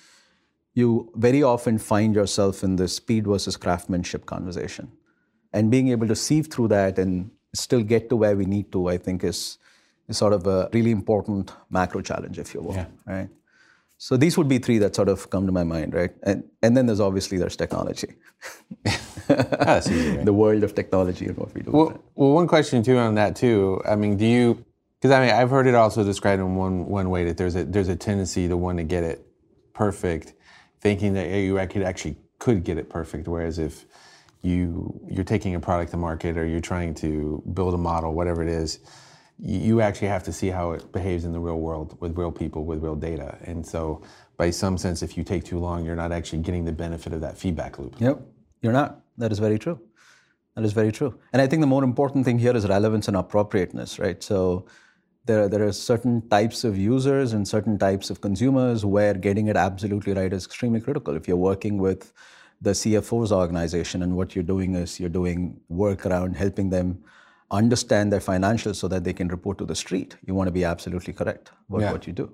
you 0.75 1.11
very 1.17 1.43
often 1.43 1.79
find 1.79 2.15
yourself 2.15 2.63
in 2.63 2.77
this 2.77 2.95
speed 2.95 3.27
versus 3.27 3.57
craftsmanship 3.57 4.27
conversation. 4.27 4.93
And 5.53 5.71
being 5.71 5.89
able 5.89 6.07
to 6.09 6.17
sieve 6.17 6.49
through 6.49 6.69
that 6.69 6.99
and 6.99 7.31
still 7.55 7.83
get 7.83 8.09
to 8.11 8.17
where 8.17 8.37
we 8.37 8.45
need 8.45 8.71
to, 8.73 8.89
I 8.89 8.99
think, 8.99 9.25
is, 9.25 9.59
is 10.09 10.19
sort 10.19 10.33
of 10.33 10.47
a 10.47 10.69
really 10.73 10.91
important 10.91 11.53
macro 11.71 12.03
challenge, 12.03 12.39
if 12.39 12.55
you 12.55 12.61
will. 12.61 12.75
Yeah. 12.75 12.87
Right. 13.07 13.29
So 14.01 14.17
these 14.17 14.39
would 14.39 14.49
be 14.49 14.59
three 14.59 14.79
that 14.79 14.95
sort 14.95 15.09
of 15.09 15.29
come 15.29 15.45
to 15.47 15.53
my 15.53 15.65
mind, 15.65 15.93
right? 15.93 16.13
And 16.23 16.45
and 16.63 16.77
then 16.77 16.87
there's 16.87 17.01
obviously 17.01 17.37
there's 17.37 17.57
technology. 17.57 18.15
Easy, 18.87 18.95
right? 19.29 20.25
The 20.25 20.33
world 20.33 20.63
of 20.63 20.75
technology 20.75 21.27
and 21.27 21.37
what 21.37 21.53
we 21.53 21.63
do. 21.63 21.73
Well, 21.73 22.01
well, 22.15 22.31
one 22.31 22.47
question 22.47 22.85
too 22.85 22.97
on 22.97 23.17
that 23.17 23.35
too. 23.35 23.83
I 23.85 23.97
mean, 23.97 24.17
do 24.17 24.25
you? 24.25 24.65
Because 25.01 25.11
I 25.11 25.27
mean, 25.27 25.35
I've 25.35 25.51
heard 25.51 25.67
it 25.67 25.75
also 25.75 26.05
described 26.05 26.41
in 26.41 26.55
one 26.55 26.87
one 26.87 27.11
way 27.11 27.25
that 27.25 27.37
there's 27.37 27.57
a 27.57 27.65
there's 27.65 27.89
a 27.89 27.97
tendency 27.97 28.47
to 28.47 28.57
want 28.57 28.79
to 28.79 28.85
get 28.85 29.03
it 29.03 29.27
perfect, 29.75 30.35
thinking 30.81 31.15
that 31.15 31.29
you 31.29 31.57
could 31.67 31.83
actually 31.83 32.17
could 32.39 32.63
get 32.63 32.79
it 32.79 32.89
perfect. 32.89 33.27
Whereas 33.27 33.59
if 33.59 33.85
you 34.43 35.01
you're 35.09 35.25
taking 35.25 35.55
a 35.55 35.61
product 35.61 35.91
to 35.91 35.97
market 35.97 36.37
or 36.37 36.47
you're 36.47 36.61
trying 36.61 36.95
to 36.95 37.43
build 37.55 37.75
a 37.75 37.79
model, 37.79 38.15
whatever 38.15 38.43
it 38.43 38.49
is, 38.49 38.81
you 39.39 39.81
actually 39.81 40.09
have 40.09 40.25
to 40.25 40.33
see 40.33 40.49
how 40.49 40.73
it 40.73 40.93
behaves 40.93 41.25
in 41.25 41.33
the 41.33 41.41
real 41.41 41.59
world 41.59 41.97
with 42.01 42.17
real 42.17 42.33
people 42.33 42.65
with 42.65 42.83
real 42.83 42.97
data. 42.97 43.39
And 43.45 43.65
so, 43.67 44.03
by 44.37 44.51
some 44.51 44.79
sense, 44.79 45.03
if 45.03 45.17
you 45.17 45.25
take 45.25 45.45
too 45.45 45.59
long, 45.59 45.85
you're 45.85 45.97
not 45.97 46.13
actually 46.13 46.43
getting 46.43 46.65
the 46.65 46.73
benefit 46.73 47.13
of 47.13 47.21
that 47.21 47.37
feedback 47.37 47.79
loop. 47.79 47.97
Yep, 47.99 48.21
you're 48.63 48.73
not. 48.73 49.01
That 49.17 49.33
is 49.33 49.39
very 49.39 49.59
true. 49.59 49.81
That 50.55 50.65
is 50.65 50.73
very 50.73 50.91
true. 50.91 51.19
And 51.33 51.41
I 51.41 51.47
think 51.47 51.61
the 51.61 51.69
more 51.69 51.85
important 51.85 52.25
thing 52.25 52.39
here 52.39 52.57
is 52.57 52.67
relevance 52.67 53.07
and 53.07 53.17
appropriateness, 53.17 53.99
right? 54.01 54.21
So 54.23 54.67
there 55.25 55.45
are, 55.45 55.49
there 55.49 55.65
are 55.65 55.73
certain 55.73 56.29
types 56.29 56.65
of 56.65 56.77
users 56.77 57.33
and 57.33 57.47
certain 57.47 57.79
types 57.79 58.11
of 58.11 58.21
consumers 58.21 58.85
where 58.85 59.15
getting 59.15 59.47
it 59.47 59.57
absolutely 59.57 60.15
right 60.15 60.33
is 60.33 60.47
extremely 60.47 60.81
critical. 60.81 61.15
If 61.15 61.29
you're 61.29 61.37
working 61.37 61.79
with 61.79 62.13
the 62.61 62.71
CFO's 62.71 63.33
organization 63.33 64.03
and 64.03 64.17
what 64.17 64.35
you're 64.35 64.45
doing 64.45 64.75
is 64.75 64.99
you're 64.99 65.09
doing 65.09 65.61
work 65.69 66.07
around 66.07 66.37
helping 66.37 66.71
them 66.71 67.03
understand 67.51 68.13
their 68.13 68.21
financials 68.21 68.77
so 68.77 68.89
that 68.89 69.05
they 69.05 69.13
can 69.13 69.29
report 69.29 69.59
to 69.59 69.65
the 69.65 69.75
street, 69.75 70.17
you 70.27 70.35
want 70.35 70.49
to 70.49 70.53
be 70.53 70.65
absolutely 70.65 71.13
correct 71.13 71.51
about 71.69 71.81
yeah. 71.81 71.93
what 71.93 72.07
you 72.07 72.13
do. 72.13 72.31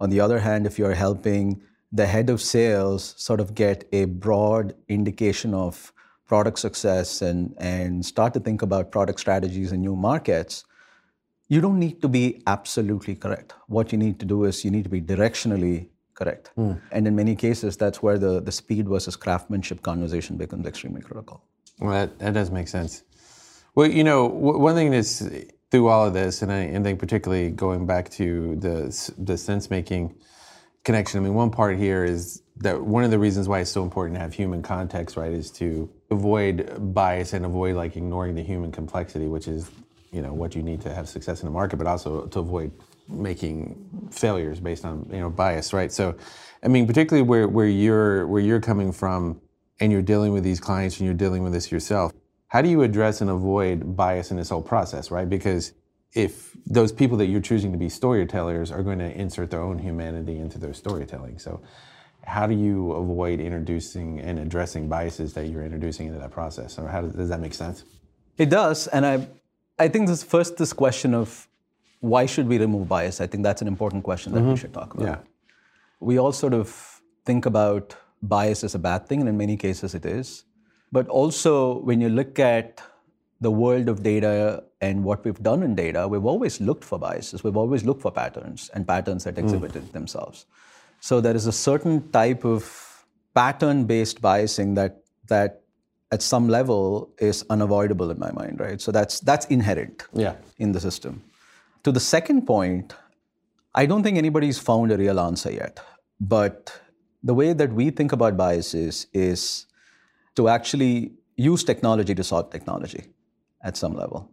On 0.00 0.10
the 0.10 0.20
other 0.20 0.38
hand, 0.38 0.66
if 0.66 0.78
you're 0.78 0.94
helping 0.94 1.62
the 1.90 2.06
head 2.06 2.30
of 2.30 2.40
sales 2.40 3.14
sort 3.16 3.40
of 3.40 3.54
get 3.54 3.88
a 3.92 4.04
broad 4.04 4.74
indication 4.88 5.52
of 5.54 5.92
product 6.26 6.58
success 6.58 7.22
and, 7.22 7.54
and 7.58 8.04
start 8.04 8.32
to 8.34 8.40
think 8.40 8.62
about 8.62 8.90
product 8.90 9.20
strategies 9.20 9.72
in 9.72 9.80
new 9.80 9.96
markets, 9.96 10.64
you 11.48 11.60
don't 11.60 11.78
need 11.78 12.00
to 12.00 12.08
be 12.08 12.42
absolutely 12.46 13.14
correct. 13.14 13.52
What 13.66 13.92
you 13.92 13.98
need 13.98 14.18
to 14.20 14.26
do 14.26 14.44
is 14.44 14.64
you 14.64 14.70
need 14.70 14.84
to 14.84 14.90
be 14.90 15.02
directionally 15.02 15.88
correct. 16.14 16.50
Mm. 16.56 16.80
And 16.90 17.06
in 17.06 17.16
many 17.16 17.34
cases, 17.34 17.76
that's 17.76 18.02
where 18.02 18.18
the, 18.18 18.40
the 18.40 18.52
speed 18.52 18.88
versus 18.88 19.16
craftsmanship 19.16 19.82
conversation 19.82 20.36
becomes 20.36 20.66
extremely 20.66 21.00
critical. 21.00 21.42
Well, 21.78 21.92
that, 21.92 22.18
that 22.18 22.34
does 22.34 22.50
make 22.50 22.68
sense. 22.68 23.02
Well, 23.74 23.86
you 23.86 24.04
know, 24.04 24.26
one 24.26 24.74
thing 24.74 24.90
that's 24.90 25.22
through 25.70 25.88
all 25.88 26.06
of 26.06 26.12
this, 26.12 26.42
and 26.42 26.52
I, 26.52 26.58
and 26.58 26.84
think 26.84 26.98
particularly 26.98 27.50
going 27.50 27.86
back 27.86 28.10
to 28.10 28.56
the, 28.56 29.12
the 29.18 29.38
sense 29.38 29.70
making 29.70 30.14
connection, 30.84 31.18
I 31.18 31.22
mean, 31.22 31.34
one 31.34 31.50
part 31.50 31.78
here 31.78 32.04
is 32.04 32.42
that 32.56 32.82
one 32.82 33.02
of 33.02 33.10
the 33.10 33.18
reasons 33.18 33.48
why 33.48 33.60
it's 33.60 33.70
so 33.70 33.82
important 33.82 34.16
to 34.16 34.20
have 34.20 34.34
human 34.34 34.62
context, 34.62 35.16
right, 35.16 35.32
is 35.32 35.50
to 35.52 35.88
avoid 36.10 36.76
bias 36.94 37.32
and 37.32 37.46
avoid 37.46 37.74
like 37.76 37.96
ignoring 37.96 38.34
the 38.34 38.42
human 38.42 38.70
complexity, 38.70 39.26
which 39.26 39.48
is, 39.48 39.70
you 40.10 40.20
know, 40.20 40.34
what 40.34 40.54
you 40.54 40.62
need 40.62 40.82
to 40.82 40.94
have 40.94 41.08
success 41.08 41.40
in 41.40 41.46
the 41.46 41.52
market, 41.52 41.78
but 41.78 41.86
also 41.86 42.26
to 42.26 42.38
avoid 42.40 42.70
making 43.12 44.08
failures 44.10 44.60
based 44.60 44.84
on 44.84 45.08
you 45.10 45.20
know 45.20 45.30
bias, 45.30 45.72
right? 45.72 45.92
So, 45.92 46.16
I 46.62 46.68
mean, 46.68 46.86
particularly 46.86 47.26
where 47.26 47.48
where 47.48 47.66
you're 47.66 48.26
where 48.26 48.42
you're 48.42 48.60
coming 48.60 48.92
from, 48.92 49.40
and 49.80 49.90
you're 49.90 50.02
dealing 50.02 50.32
with 50.32 50.44
these 50.44 50.60
clients 50.60 50.98
and 50.98 51.06
you're 51.06 51.14
dealing 51.14 51.42
with 51.42 51.52
this 51.52 51.72
yourself. 51.72 52.12
How 52.48 52.62
do 52.62 52.68
you 52.68 52.82
address 52.82 53.20
and 53.20 53.30
avoid 53.30 53.96
bias 53.96 54.30
in 54.30 54.36
this 54.36 54.50
whole 54.50 54.62
process, 54.62 55.10
right? 55.10 55.28
Because 55.28 55.72
if 56.12 56.54
those 56.66 56.92
people 56.92 57.16
that 57.18 57.26
you're 57.26 57.40
choosing 57.40 57.72
to 57.72 57.78
be 57.78 57.88
storytellers 57.88 58.70
are 58.70 58.82
going 58.82 58.98
to 58.98 59.10
insert 59.18 59.50
their 59.50 59.62
own 59.62 59.78
humanity 59.78 60.38
into 60.38 60.58
their 60.58 60.74
storytelling, 60.74 61.38
so 61.38 61.62
how 62.24 62.46
do 62.46 62.54
you 62.54 62.92
avoid 62.92 63.40
introducing 63.40 64.20
and 64.20 64.38
addressing 64.38 64.88
biases 64.88 65.34
that 65.34 65.48
you're 65.48 65.64
introducing 65.64 66.06
into 66.06 66.18
that 66.18 66.30
process 66.30 66.78
or 66.78 66.88
how 66.88 67.00
does, 67.00 67.12
does 67.12 67.28
that 67.28 67.40
make 67.40 67.54
sense 67.54 67.84
it 68.38 68.48
does 68.48 68.86
and 68.88 69.04
i 69.04 69.26
i 69.78 69.88
think 69.88 70.06
this 70.06 70.22
first 70.22 70.56
this 70.56 70.72
question 70.72 71.14
of 71.14 71.48
why 72.02 72.26
should 72.26 72.48
we 72.52 72.58
remove 72.58 72.86
bias 72.92 73.20
i 73.20 73.26
think 73.26 73.42
that's 73.48 73.62
an 73.62 73.68
important 73.72 74.02
question 74.02 74.32
that 74.32 74.40
mm-hmm. 74.40 74.50
we 74.50 74.62
should 74.62 74.74
talk 74.74 74.94
about 74.94 75.06
yeah 75.06 75.18
we 76.00 76.18
all 76.18 76.32
sort 76.32 76.54
of 76.54 77.00
think 77.24 77.46
about 77.46 77.96
bias 78.22 78.64
as 78.64 78.74
a 78.74 78.78
bad 78.78 79.06
thing 79.06 79.20
and 79.20 79.28
in 79.28 79.36
many 79.36 79.56
cases 79.56 79.94
it 79.94 80.04
is 80.04 80.44
but 80.90 81.08
also 81.08 81.78
when 81.90 82.00
you 82.00 82.08
look 82.08 82.38
at 82.38 82.82
the 83.40 83.50
world 83.50 83.88
of 83.88 84.02
data 84.02 84.62
and 84.80 85.04
what 85.04 85.24
we've 85.24 85.42
done 85.42 85.62
in 85.62 85.74
data 85.74 86.06
we've 86.08 86.24
always 86.24 86.60
looked 86.60 86.84
for 86.84 86.98
biases 86.98 87.44
we've 87.44 87.56
always 87.56 87.84
looked 87.84 88.02
for 88.02 88.12
patterns 88.12 88.70
and 88.74 88.86
patterns 88.86 89.24
that 89.24 89.36
mm. 89.36 89.44
exhibited 89.44 89.82
mm. 89.82 89.92
themselves 89.92 90.46
so 91.00 91.20
there 91.20 91.34
is 91.34 91.46
a 91.46 91.52
certain 91.52 92.10
type 92.10 92.44
of 92.44 93.04
pattern-based 93.34 94.20
biasing 94.20 94.74
that 94.74 95.02
that 95.28 95.62
at 96.12 96.22
some 96.22 96.48
level 96.48 97.10
is 97.18 97.44
unavoidable 97.48 98.10
in 98.10 98.18
my 98.18 98.30
mind, 98.32 98.60
right? 98.60 98.80
So 98.80 98.92
that's 98.92 99.20
that's 99.20 99.46
inherent 99.46 100.04
yeah. 100.12 100.34
in 100.58 100.72
the 100.72 100.80
system. 100.80 101.22
To 101.84 101.90
the 101.90 102.00
second 102.00 102.46
point, 102.46 102.94
I 103.74 103.86
don't 103.86 104.02
think 104.02 104.16
anybody's 104.16 104.58
found 104.58 104.92
a 104.92 104.96
real 104.96 105.18
answer 105.18 105.50
yet. 105.50 105.80
But 106.20 106.80
the 107.22 107.34
way 107.34 107.52
that 107.52 107.72
we 107.72 107.90
think 107.90 108.12
about 108.12 108.36
biases 108.36 109.06
is 109.12 109.66
to 110.36 110.48
actually 110.48 111.14
use 111.36 111.64
technology 111.64 112.14
to 112.14 112.22
solve 112.22 112.50
technology 112.50 113.04
at 113.64 113.76
some 113.76 113.94
level. 113.94 114.30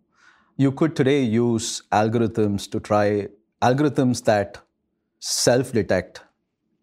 You 0.57 0.71
could 0.71 0.95
today 0.95 1.23
use 1.23 1.83
algorithms 1.91 2.69
to 2.71 2.79
try 2.79 3.27
algorithms 3.61 4.23
that 4.25 4.59
self-detect 5.19 6.21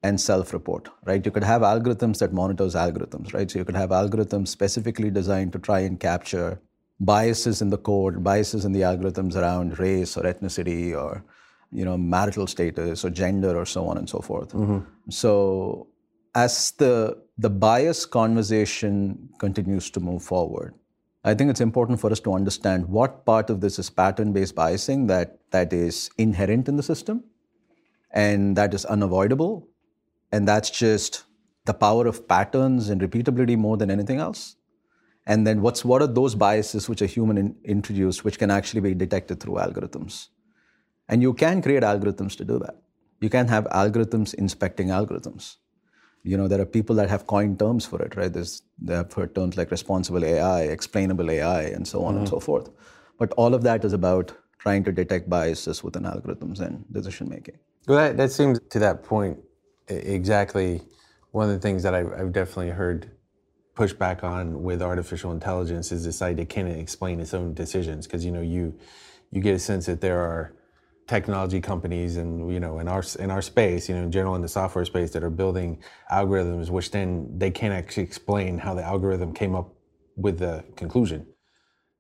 and 0.03 0.21
self-report, 0.21 0.89
right? 1.05 1.25
You 1.25 1.31
could 1.31 1.45
have 1.45 1.63
algorithms 1.63 2.19
that 2.19 2.33
monitors 2.33 2.75
algorithms, 2.75 3.35
right? 3.35 3.51
So 3.51 3.59
you 3.59 3.65
could 3.65 3.77
have 3.77 3.91
algorithms 3.91 4.49
specifically 4.49 5.11
designed 5.11 5.53
to 5.53 5.59
try 5.59 5.81
and 5.81 5.99
capture 5.99 6.61
biases 7.01 7.63
in 7.63 7.71
the 7.71 7.79
code, 7.79 8.23
biases 8.25 8.65
in 8.65 8.73
the 8.73 8.81
algorithms 8.81 9.37
around 9.37 9.79
race 9.79 10.17
or 10.17 10.23
ethnicity 10.23 10.97
or 10.97 11.25
you 11.73 11.85
know 11.85 11.97
marital 11.99 12.47
status 12.47 13.05
or 13.05 13.11
gender 13.11 13.57
or 13.57 13.67
so 13.67 13.87
on 13.87 13.99
and 13.99 14.09
so 14.09 14.21
forth. 14.21 14.53
Mm-hmm. 14.53 14.79
So 15.11 15.89
as 16.35 16.73
the 16.73 17.23
the 17.39 17.51
bias 17.51 18.07
conversation 18.07 19.29
continues 19.39 19.91
to 19.91 20.01
move 20.01 20.23
forward, 20.23 20.75
I 21.25 21.35
think 21.35 21.51
it's 21.51 21.61
important 21.61 22.01
for 22.01 22.11
us 22.11 22.21
to 22.21 22.33
understand 22.33 22.89
what 22.89 23.25
part 23.27 23.51
of 23.51 23.61
this 23.61 23.79
is 23.79 23.91
pattern-based 23.91 24.55
biasing 24.55 25.09
that 25.09 25.39
that 25.51 25.73
is 25.73 26.11
inherent 26.19 26.69
in 26.69 26.77
the 26.77 26.83
system 26.83 27.25
and 28.13 28.57
that 28.57 28.73
is 28.73 28.85
unavoidable 28.85 29.69
and 30.33 30.47
that's 30.49 30.71
just 30.71 31.25
the 31.67 31.75
power 31.75 32.07
of 32.07 32.27
patterns 32.29 32.89
and 32.89 33.01
repeatability 33.01 33.57
more 33.59 33.77
than 33.77 33.91
anything 33.91 34.19
else. 34.19 34.57
And 35.27 35.47
then 35.47 35.61
what's 35.61 35.85
what 35.85 36.03
are 36.03 36.07
those 36.07 36.35
biases 36.35 36.89
which 36.89 37.03
a 37.03 37.07
human 37.07 37.37
in, 37.37 37.57
introduced, 37.65 38.25
which 38.25 38.39
can 38.39 38.51
actually 38.51 38.81
be 38.81 38.95
detected 38.95 39.41
through 39.41 39.55
algorithms? 39.55 40.29
And 41.09 41.23
you 41.23 41.35
can 41.35 41.63
create 41.63 41.83
algorithms 41.83 42.37
to 42.37 42.45
do 42.45 42.59
that. 42.61 42.77
You 43.21 43.29
can 43.29 43.49
have 43.49 43.65
algorithms 43.67 44.35
inspecting 44.35 44.89
algorithms. 44.89 45.57
You 46.23 46.37
know, 46.37 46.49
there 46.49 46.61
are 46.61 46.67
people 46.67 46.97
that 46.97 47.09
have 47.09 47.27
coined 47.27 47.59
terms 47.59 47.87
for 47.87 48.03
it, 48.03 48.17
right? 48.17 48.33
There's, 48.33 48.63
they 48.79 48.95
have 48.95 49.13
heard 49.13 49.35
terms 49.35 49.57
like 49.57 49.71
responsible 49.71 50.25
AI, 50.25 50.63
explainable 50.63 51.31
AI, 51.31 51.63
and 51.63 51.87
so 51.87 52.05
on 52.05 52.15
mm-hmm. 52.15 52.21
and 52.21 52.29
so 52.29 52.41
forth. 52.41 52.71
But 53.19 53.33
all 53.37 53.55
of 53.55 53.63
that 53.63 53.85
is 53.85 53.93
about 53.93 54.33
trying 54.59 54.85
to 54.85 54.93
detect 54.93 55.31
biases 55.31 55.85
within 55.85 56.03
algorithms 56.03 56.61
and 56.61 56.85
decision 56.93 57.29
making. 57.29 57.59
Well, 57.87 57.99
that, 57.99 58.17
that 58.17 58.33
seems 58.33 58.59
to 58.71 58.79
that 58.81 59.05
point 59.05 59.39
exactly 59.89 60.83
one 61.31 61.49
of 61.49 61.55
the 61.55 61.61
things 61.61 61.83
that 61.85 61.95
I've, 61.95 62.13
I've 62.13 62.33
definitely 62.33 62.71
heard 62.71 63.11
pushback 63.77 64.25
on 64.25 64.63
with 64.63 64.83
artificial 64.83 65.33
intelligence 65.33 65.93
is 65.93 66.05
this 66.05 66.23
idea 66.23 66.47
can 66.47 66.67
it 66.67 66.79
explain 66.79 67.21
its 67.21 67.35
own 67.35 67.55
decisions? 67.55 68.07
Because 68.07 68.25
you 68.25 68.33
know 68.33 68.41
you 68.41 68.75
you 69.31 69.41
get 69.41 69.55
a 69.55 69.59
sense 69.59 69.87
that 69.87 70.01
there 70.01 70.21
are 70.21 70.55
technology 71.07 71.61
companies 71.61 72.17
and 72.17 72.53
you 72.53 72.59
know 72.59 72.81
in 72.81 72.89
our 72.89 73.05
in 73.21 73.31
our 73.31 73.41
space 73.41 73.89
you 73.89 73.95
know 73.95 74.03
in 74.03 74.11
general 74.11 74.35
in 74.35 74.43
the 74.43 74.49
software 74.49 74.85
space 74.85 75.13
that 75.13 75.23
are 75.23 75.31
building 75.31 75.81
algorithms 76.11 76.69
which 76.69 76.91
then 76.91 77.31
they 77.39 77.49
can't 77.49 77.73
actually 77.73 78.03
explain 78.03 78.59
how 78.59 78.75
the 78.75 78.83
algorithm 78.83 79.33
came 79.33 79.55
up 79.55 79.73
with 80.17 80.39
the 80.39 80.65
conclusion. 80.77 81.27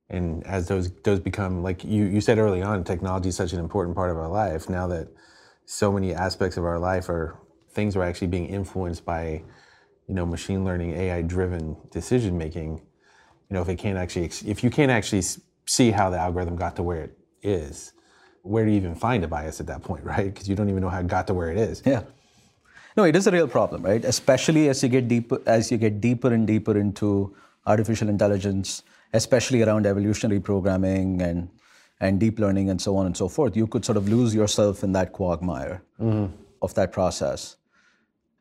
And 0.09 0.47
as 0.47 0.69
those 0.69 0.91
those 1.03 1.21
become 1.21 1.62
like 1.62 1.85
you 1.85 2.05
you 2.05 2.21
said 2.21 2.39
early 2.39 2.62
on 2.62 2.85
technology 2.85 3.29
is 3.29 3.37
such 3.37 3.53
an 3.53 3.61
important 3.61 3.95
part 3.95 4.11
of 4.11 4.17
our 4.17 4.29
life. 4.29 4.69
Now 4.69 4.87
that 4.89 5.09
so 5.65 5.93
many 5.93 6.15
aspects 6.15 6.57
of 6.57 6.65
our 6.65 6.79
life 6.79 7.09
are 7.09 7.39
things 7.71 7.97
are 7.97 8.03
actually 8.03 8.29
being 8.29 8.47
influenced 8.47 9.05
by, 9.05 9.43
you 10.09 10.14
know, 10.14 10.25
machine 10.25 10.64
learning, 10.64 10.92
AI-driven 10.92 11.77
decision 11.90 12.38
making. 12.38 12.81
You 13.49 13.55
know, 13.55 13.62
if 13.62 13.69
it 13.69 13.77
can't 13.77 13.99
actually, 13.99 14.27
if 14.47 14.62
you 14.62 14.71
can't 14.71 14.90
actually 14.90 15.23
see 15.66 15.90
how 15.90 16.11
the 16.11 16.19
algorithm 16.19 16.57
got 16.57 16.77
to 16.77 16.83
where 16.83 17.03
it 17.03 17.19
is, 17.42 17.92
where 18.42 18.64
do 18.64 18.71
you 18.71 18.77
even 18.77 18.95
find 18.95 19.25
a 19.25 19.29
bias 19.29 19.61
at 19.61 19.66
that 19.66 19.83
point, 19.83 20.05
right? 20.12 20.33
Because 20.33 20.49
you 20.49 20.55
don't 20.55 20.69
even 20.69 20.83
know 20.83 20.88
how 20.88 21.01
it 21.01 21.07
got 21.07 21.27
to 21.29 21.35
where 21.35 21.51
it 21.51 21.59
is. 21.59 21.83
Yeah. 21.85 22.03
No, 22.97 23.05
it 23.05 23.14
is 23.14 23.27
a 23.27 23.31
real 23.31 23.47
problem, 23.47 23.83
right? 23.83 24.03
Especially 24.05 24.69
as 24.71 24.83
you 24.83 24.88
get 24.88 25.07
deeper, 25.07 25.40
as 25.47 25.71
you 25.71 25.77
get 25.77 26.01
deeper 26.01 26.33
and 26.33 26.47
deeper 26.47 26.79
into 26.79 27.37
artificial 27.66 28.09
intelligence, 28.09 28.83
especially 29.12 29.62
around 29.62 29.87
evolutionary 29.87 30.40
programming 30.40 31.21
and 31.21 31.51
and 32.01 32.21
deep 32.21 32.38
learning 32.38 32.71
and 32.71 32.81
so 32.81 32.97
on 32.97 33.07
and 33.07 33.16
so 33.16 33.29
forth. 33.29 33.57
You 33.57 33.66
could 33.66 33.85
sort 33.85 33.97
of 33.97 34.09
lose 34.09 34.35
yourself 34.35 34.83
in 34.85 34.92
that 34.92 35.12
quagmire 35.12 35.83
mm-hmm. 36.01 36.35
of 36.61 36.75
that 36.75 36.92
process. 36.92 37.57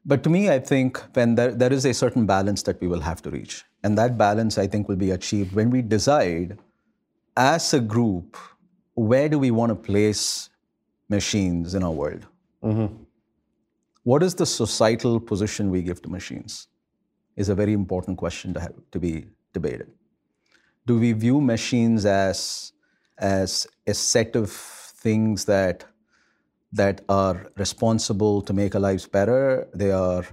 But 0.05 0.23
to 0.23 0.29
me, 0.29 0.49
I 0.49 0.59
think 0.59 0.97
when 1.13 1.35
there, 1.35 1.51
there 1.51 1.73
is 1.73 1.85
a 1.85 1.93
certain 1.93 2.25
balance 2.25 2.61
that 2.63 2.79
we 2.79 2.87
will 2.87 2.99
have 3.01 3.21
to 3.23 3.31
reach. 3.31 3.63
And 3.83 3.97
that 3.97 4.17
balance, 4.17 4.57
I 4.57 4.67
think, 4.67 4.87
will 4.87 4.95
be 4.95 5.11
achieved 5.11 5.53
when 5.53 5.71
we 5.71 5.81
decide 5.81 6.59
as 7.35 7.73
a 7.73 7.79
group 7.79 8.37
where 8.93 9.27
do 9.27 9.37
we 9.39 9.51
want 9.51 9.71
to 9.71 9.75
place 9.75 10.49
machines 11.09 11.75
in 11.75 11.83
our 11.83 11.91
world? 11.91 12.25
Mm-hmm. 12.63 12.95
What 14.03 14.23
is 14.23 14.35
the 14.35 14.45
societal 14.45 15.19
position 15.19 15.71
we 15.71 15.81
give 15.81 16.01
to 16.03 16.09
machines? 16.09 16.67
Is 17.35 17.49
a 17.49 17.55
very 17.55 17.73
important 17.73 18.17
question 18.17 18.53
to, 18.53 18.59
have, 18.61 18.73
to 18.91 18.99
be 18.99 19.25
debated. 19.53 19.91
Do 20.85 20.99
we 20.99 21.11
view 21.11 21.41
machines 21.41 22.05
as, 22.05 22.71
as 23.17 23.67
a 23.85 23.93
set 23.93 24.35
of 24.35 24.51
things 24.51 25.45
that 25.45 25.83
that 26.75 27.01
are 27.09 27.37
responsible 27.57 28.41
to 28.41 28.53
make 28.53 28.75
our 28.75 28.81
lives 28.81 29.07
better. 29.07 29.67
They 29.73 29.91
are 29.91 30.23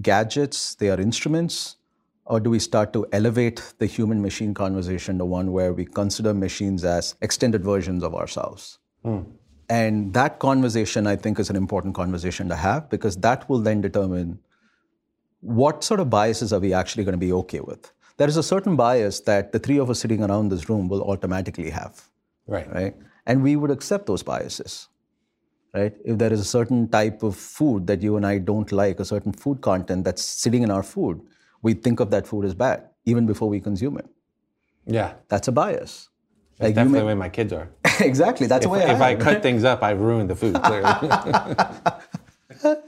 gadgets, 0.00 0.74
they 0.74 0.90
are 0.90 1.00
instruments, 1.00 1.76
Or 2.24 2.38
do 2.40 2.50
we 2.50 2.58
start 2.60 2.92
to 2.92 3.00
elevate 3.12 3.60
the 3.78 3.86
human 3.86 4.22
machine 4.22 4.54
conversation 4.54 5.18
to 5.18 5.24
one 5.24 5.50
where 5.54 5.72
we 5.78 5.84
consider 5.84 6.32
machines 6.32 6.84
as 6.84 7.14
extended 7.20 7.64
versions 7.64 8.04
of 8.04 8.14
ourselves? 8.14 8.78
Hmm. 9.04 9.22
And 9.68 10.14
that 10.14 10.38
conversation, 10.38 11.06
I 11.06 11.16
think, 11.16 11.40
is 11.40 11.50
an 11.50 11.56
important 11.56 11.94
conversation 11.94 12.48
to 12.48 12.56
have 12.56 12.88
because 12.90 13.16
that 13.26 13.48
will 13.48 13.58
then 13.58 13.80
determine 13.80 14.38
what 15.40 15.82
sort 15.82 15.98
of 15.98 16.10
biases 16.10 16.52
are 16.52 16.60
we 16.60 16.72
actually 16.72 17.04
going 17.04 17.18
to 17.20 17.26
be 17.26 17.32
okay 17.32 17.60
with. 17.60 17.92
There 18.18 18.28
is 18.28 18.36
a 18.36 18.42
certain 18.42 18.76
bias 18.76 19.20
that 19.20 19.50
the 19.52 19.58
three 19.58 19.78
of 19.78 19.90
us 19.90 19.98
sitting 19.98 20.22
around 20.22 20.50
this 20.50 20.68
room 20.68 20.88
will 20.88 21.02
automatically 21.02 21.70
have, 21.70 22.08
Right. 22.46 22.72
right? 22.72 22.96
And 23.26 23.42
we 23.42 23.56
would 23.56 23.70
accept 23.70 24.06
those 24.06 24.22
biases, 24.22 24.88
right? 25.74 25.94
If 26.04 26.18
there 26.18 26.32
is 26.32 26.40
a 26.40 26.44
certain 26.44 26.88
type 26.88 27.22
of 27.22 27.36
food 27.36 27.86
that 27.86 28.02
you 28.02 28.16
and 28.16 28.26
I 28.26 28.38
don't 28.38 28.70
like, 28.72 29.00
a 29.00 29.04
certain 29.04 29.32
food 29.32 29.60
content 29.60 30.04
that's 30.04 30.24
sitting 30.24 30.62
in 30.62 30.70
our 30.70 30.82
food, 30.82 31.20
we 31.62 31.74
think 31.74 32.00
of 32.00 32.10
that 32.10 32.26
food 32.26 32.44
as 32.44 32.54
bad 32.54 32.88
even 33.04 33.26
before 33.26 33.48
we 33.48 33.60
consume 33.60 33.98
it. 33.98 34.06
Yeah. 34.86 35.14
That's 35.28 35.48
a 35.48 35.52
bias. 35.52 36.08
That's 36.58 36.70
you 36.70 36.74
definitely 36.74 36.92
may- 36.92 37.00
the 37.00 37.06
way 37.06 37.14
my 37.14 37.28
kids 37.28 37.52
are. 37.52 37.68
exactly. 38.00 38.46
That's 38.46 38.64
If, 38.64 38.70
the 38.70 38.78
way 38.78 38.84
I 38.84 38.92
if 38.92 39.00
I 39.00 39.14
cut 39.16 39.42
things 39.42 39.64
up, 39.64 39.82
I've 39.82 40.00
ruined 40.00 40.30
the 40.30 40.36
food, 40.36 40.54
clearly. 40.62 40.92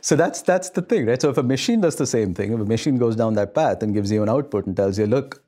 So 0.00 0.16
that's 0.16 0.42
that's 0.42 0.70
the 0.70 0.82
thing, 0.82 1.06
right? 1.06 1.20
So 1.22 1.30
if 1.30 1.38
a 1.38 1.44
machine 1.44 1.80
does 1.80 1.94
the 1.94 2.06
same 2.06 2.34
thing, 2.34 2.52
if 2.52 2.60
a 2.60 2.64
machine 2.64 2.96
goes 2.98 3.14
down 3.14 3.34
that 3.34 3.54
path 3.54 3.82
and 3.82 3.94
gives 3.94 4.10
you 4.10 4.22
an 4.22 4.28
output 4.28 4.66
and 4.66 4.76
tells 4.76 4.98
you, 4.98 5.06
look, 5.06 5.44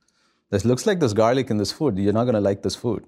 this 0.50 0.64
looks 0.64 0.86
like 0.86 1.00
this 1.00 1.12
garlic 1.12 1.50
in 1.50 1.56
this 1.56 1.72
food, 1.72 1.98
you're 1.98 2.12
not 2.12 2.22
going 2.24 2.34
to 2.36 2.40
like 2.40 2.62
this 2.62 2.76
food. 2.76 3.04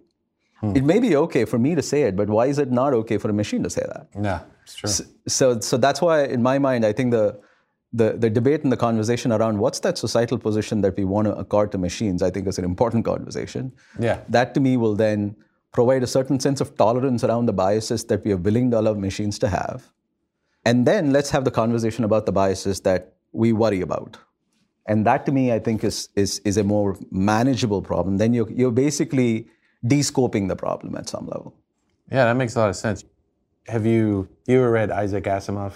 Hmm. 0.61 0.77
It 0.77 0.85
may 0.85 0.99
be 1.01 1.17
okay 1.17 1.45
for 1.45 1.59
me 1.59 1.75
to 1.75 1.83
say 1.83 2.03
it, 2.03 2.17
but 2.17 2.29
why 2.29 2.47
is 2.47 2.59
it 2.59 2.71
not 2.71 2.95
okay 2.95 3.19
for 3.19 3.29
a 3.29 3.33
machine 3.33 3.63
to 3.63 3.71
say 3.71 3.85
that? 3.87 4.09
yeah, 4.23 4.41
it's 4.63 4.75
true. 4.75 5.07
So 5.29 5.61
so 5.61 5.77
that's 5.77 6.01
why, 6.01 6.25
in 6.25 6.43
my 6.43 6.59
mind, 6.59 6.85
I 6.85 6.93
think 6.93 7.11
the 7.11 7.39
the, 7.93 8.13
the 8.13 8.29
debate 8.29 8.63
and 8.63 8.71
the 8.71 8.77
conversation 8.77 9.33
around 9.33 9.59
what's 9.59 9.81
that 9.81 9.97
societal 9.97 10.39
position 10.39 10.81
that 10.83 10.97
we 10.97 11.05
want 11.05 11.27
to 11.27 11.35
accord 11.35 11.73
to 11.73 11.79
machines, 11.79 12.23
I 12.23 12.31
think 12.31 12.47
is 12.47 12.59
an 12.59 12.65
important 12.65 13.05
conversation. 13.05 13.73
Yeah. 13.99 14.21
That 14.29 14.53
to 14.55 14.61
me 14.61 14.77
will 14.77 14.95
then 14.95 15.35
provide 15.73 16.03
a 16.03 16.07
certain 16.07 16.39
sense 16.39 16.61
of 16.61 16.77
tolerance 16.77 17.25
around 17.25 17.47
the 17.47 17.53
biases 17.53 18.05
that 18.05 18.25
we 18.25 18.33
are 18.33 18.37
willing 18.37 18.71
to 18.73 18.81
allow 18.81 18.95
machines 18.95 19.39
to 19.39 19.49
have. 19.49 19.93
And 20.65 20.87
then 20.87 21.13
let's 21.13 21.31
have 21.31 21.45
the 21.45 21.51
conversation 21.51 22.05
about 22.05 22.27
the 22.27 22.33
biases 22.33 22.81
that 22.81 23.15
we 23.33 23.53
worry 23.53 23.81
about. 23.81 24.19
And 24.87 25.07
that 25.07 25.25
to 25.27 25.33
me, 25.33 25.53
I 25.53 25.59
think, 25.59 25.83
is, 25.83 26.09
is, 26.17 26.41
is 26.41 26.57
a 26.57 26.65
more 26.65 26.99
manageable 27.11 27.83
problem. 27.83 28.19
Then 28.19 28.35
you're, 28.35 28.51
you're 28.51 28.71
basically 28.71 29.49
de-scoping 29.87 30.49
the 30.49 30.57
problem 30.57 30.95
at 30.97 31.09
some 31.09 31.27
level. 31.27 31.55
Yeah, 32.11 32.25
that 32.27 32.35
makes 32.37 32.55
a 32.57 32.61
lot 32.61 32.71
of 32.71 32.77
sense. 32.77 33.05
Have 33.67 33.85
you 33.87 34.29
you 34.47 34.59
ever 34.59 34.71
read 34.71 34.91
Isaac 34.91 35.25
Asimov? 35.25 35.73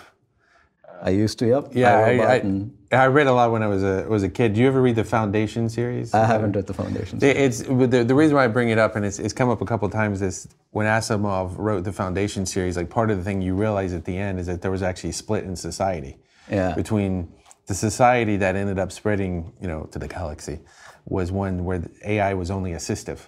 I 1.03 1.11
used 1.11 1.38
to, 1.38 1.46
yep. 1.46 1.68
Yeah, 1.73 1.96
I, 1.96 2.11
I, 2.37 2.66
I, 2.92 3.07
read 3.07 3.27
a 3.27 3.33
lot 3.33 3.51
when 3.53 3.62
I 3.62 3.66
was 3.68 3.83
a 3.83 4.05
was 4.09 4.23
a 4.23 4.29
kid. 4.29 4.53
Do 4.53 4.61
you 4.61 4.66
ever 4.66 4.83
read 4.83 4.96
the 4.96 5.05
Foundation 5.05 5.68
series? 5.70 6.12
I 6.12 6.27
haven't 6.27 6.53
read 6.53 6.66
the 6.66 6.75
Foundation. 6.75 7.18
It- 7.23 7.37
It's 7.38 7.62
the, 7.62 8.05
the 8.05 8.14
reason 8.14 8.37
why 8.37 8.44
I 8.44 8.49
bring 8.49 8.68
it 8.68 8.79
up, 8.79 8.96
and 8.96 9.05
it's, 9.05 9.18
it's 9.18 9.33
come 9.33 9.49
up 9.49 9.62
a 9.62 9.64
couple 9.64 9.88
times. 9.88 10.20
Is 10.20 10.46
when 10.73 10.87
Asimov 10.87 11.55
wrote 11.57 11.85
the 11.85 11.92
Foundation 11.92 12.44
series, 12.44 12.77
like 12.77 12.90
part 12.90 13.11
of 13.11 13.16
the 13.16 13.25
thing 13.25 13.40
you 13.40 13.55
realize 13.55 13.94
at 13.94 14.05
the 14.05 14.16
end 14.16 14.38
is 14.38 14.46
that 14.46 14.61
there 14.61 14.70
was 14.70 14.83
actually 14.83 15.11
a 15.11 15.14
split 15.14 15.44
in 15.44 15.57
society 15.57 16.18
Yeah. 16.51 16.75
between 16.75 17.33
the 17.66 17.75
society 17.75 18.37
that 18.37 18.55
ended 18.55 18.79
up 18.79 18.92
spreading, 18.92 19.53
you 19.61 19.68
know, 19.68 19.85
to 19.92 19.99
the 19.99 20.09
galaxy, 20.09 20.61
was 21.07 21.33
one 21.33 21.64
where 21.64 21.79
the 21.79 21.90
AI 22.05 22.35
was 22.35 22.51
only 22.51 22.73
assistive, 22.73 23.20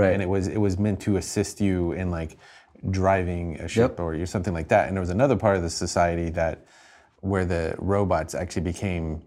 Right. 0.00 0.12
And 0.12 0.22
it 0.22 0.28
was 0.28 0.46
it 0.48 0.58
was 0.58 0.78
meant 0.78 1.00
to 1.02 1.16
assist 1.16 1.60
you 1.60 1.92
in 1.92 2.10
like 2.10 2.36
driving 2.90 3.60
a 3.60 3.68
ship 3.68 3.92
Yep. 3.92 4.00
or 4.00 4.26
something 4.26 4.54
like 4.54 4.68
that. 4.68 4.88
And 4.88 4.96
there 4.96 5.00
was 5.02 5.10
another 5.10 5.36
part 5.36 5.56
of 5.56 5.62
the 5.62 5.70
society 5.70 6.30
that 6.30 6.64
where 7.20 7.44
the 7.44 7.74
robots 7.78 8.34
actually 8.34 8.62
became 8.62 9.22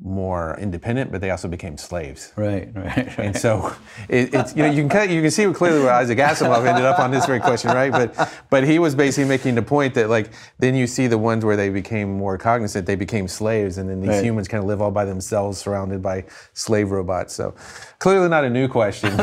more 0.00 0.58
independent, 0.58 1.12
but 1.12 1.20
they 1.20 1.30
also 1.30 1.48
became 1.48 1.76
slaves. 1.78 2.32
Right, 2.36 2.68
right, 2.74 2.96
right. 2.96 3.18
And 3.18 3.36
so 3.36 3.72
it, 4.08 4.34
it's 4.34 4.54
you 4.56 4.62
know 4.64 4.70
you 4.70 4.82
can 4.82 4.88
kind 4.88 5.08
of, 5.10 5.14
you 5.16 5.22
can 5.22 5.30
see 5.30 5.50
clearly 5.52 5.80
where 5.80 5.92
Isaac 5.92 6.18
Asimov 6.18 6.66
ended 6.66 6.84
up 6.84 6.98
on 6.98 7.10
this 7.10 7.24
very 7.26 7.40
question, 7.40 7.70
right? 7.70 7.92
But 7.92 8.32
but 8.50 8.64
he 8.64 8.78
was 8.78 8.94
basically 8.94 9.28
making 9.28 9.54
the 9.54 9.62
point 9.62 9.94
that 9.94 10.10
like 10.10 10.30
then 10.58 10.74
you 10.74 10.86
see 10.86 11.06
the 11.06 11.16
ones 11.18 11.44
where 11.44 11.56
they 11.56 11.70
became 11.70 12.18
more 12.18 12.36
cognizant, 12.36 12.86
they 12.86 12.96
became 12.96 13.28
slaves, 13.28 13.78
and 13.78 13.88
then 13.88 14.00
these 14.00 14.10
Right. 14.10 14.24
humans 14.24 14.48
kind 14.48 14.62
of 14.62 14.68
live 14.68 14.82
all 14.82 14.90
by 14.90 15.04
themselves, 15.04 15.58
surrounded 15.58 16.02
by 16.02 16.24
slave 16.52 16.90
robots. 16.90 17.32
So 17.34 17.54
clearly 17.98 18.28
not 18.28 18.44
a 18.44 18.50
new 18.50 18.68
question. 18.68 19.12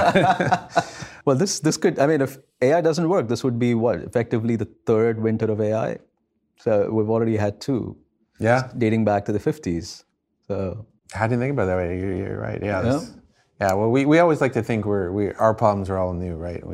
Well, 1.25 1.35
this 1.35 1.59
this 1.59 1.77
could. 1.77 1.99
I 1.99 2.07
mean, 2.07 2.21
if 2.21 2.37
AI 2.61 2.81
doesn't 2.81 3.07
work, 3.07 3.27
this 3.27 3.43
would 3.43 3.59
be 3.59 3.75
what 3.75 3.97
effectively 3.99 4.55
the 4.55 4.65
third 4.87 5.21
winter 5.21 5.51
of 5.51 5.61
AI. 5.61 5.99
So 6.59 6.89
we've 6.91 7.09
already 7.09 7.37
had 7.37 7.61
two, 7.61 7.95
yeah. 8.39 8.71
dating 8.77 9.05
back 9.05 9.25
to 9.25 9.31
the 9.31 9.39
50s. 9.39 10.03
So 10.51 10.85
I 11.15 11.27
didn't 11.27 11.39
think 11.43 11.53
about 11.53 11.67
that 11.67 11.77
way. 11.77 11.99
You're, 11.99 12.15
you're 12.21 12.39
right. 12.47 12.59
Yeah. 12.61 12.81
that's- 12.81 13.13
Yeah. 13.61 13.73
Well, 13.77 13.89
we, 13.95 14.01
we 14.11 14.17
always 14.19 14.41
like 14.45 14.53
to 14.59 14.63
think 14.69 14.85
we're 14.91 15.07
we 15.17 15.23
our 15.45 15.53
problems 15.63 15.87
are 15.91 15.97
all 16.01 16.13
new, 16.25 16.35
right? 16.47 16.61
We- 16.69 16.73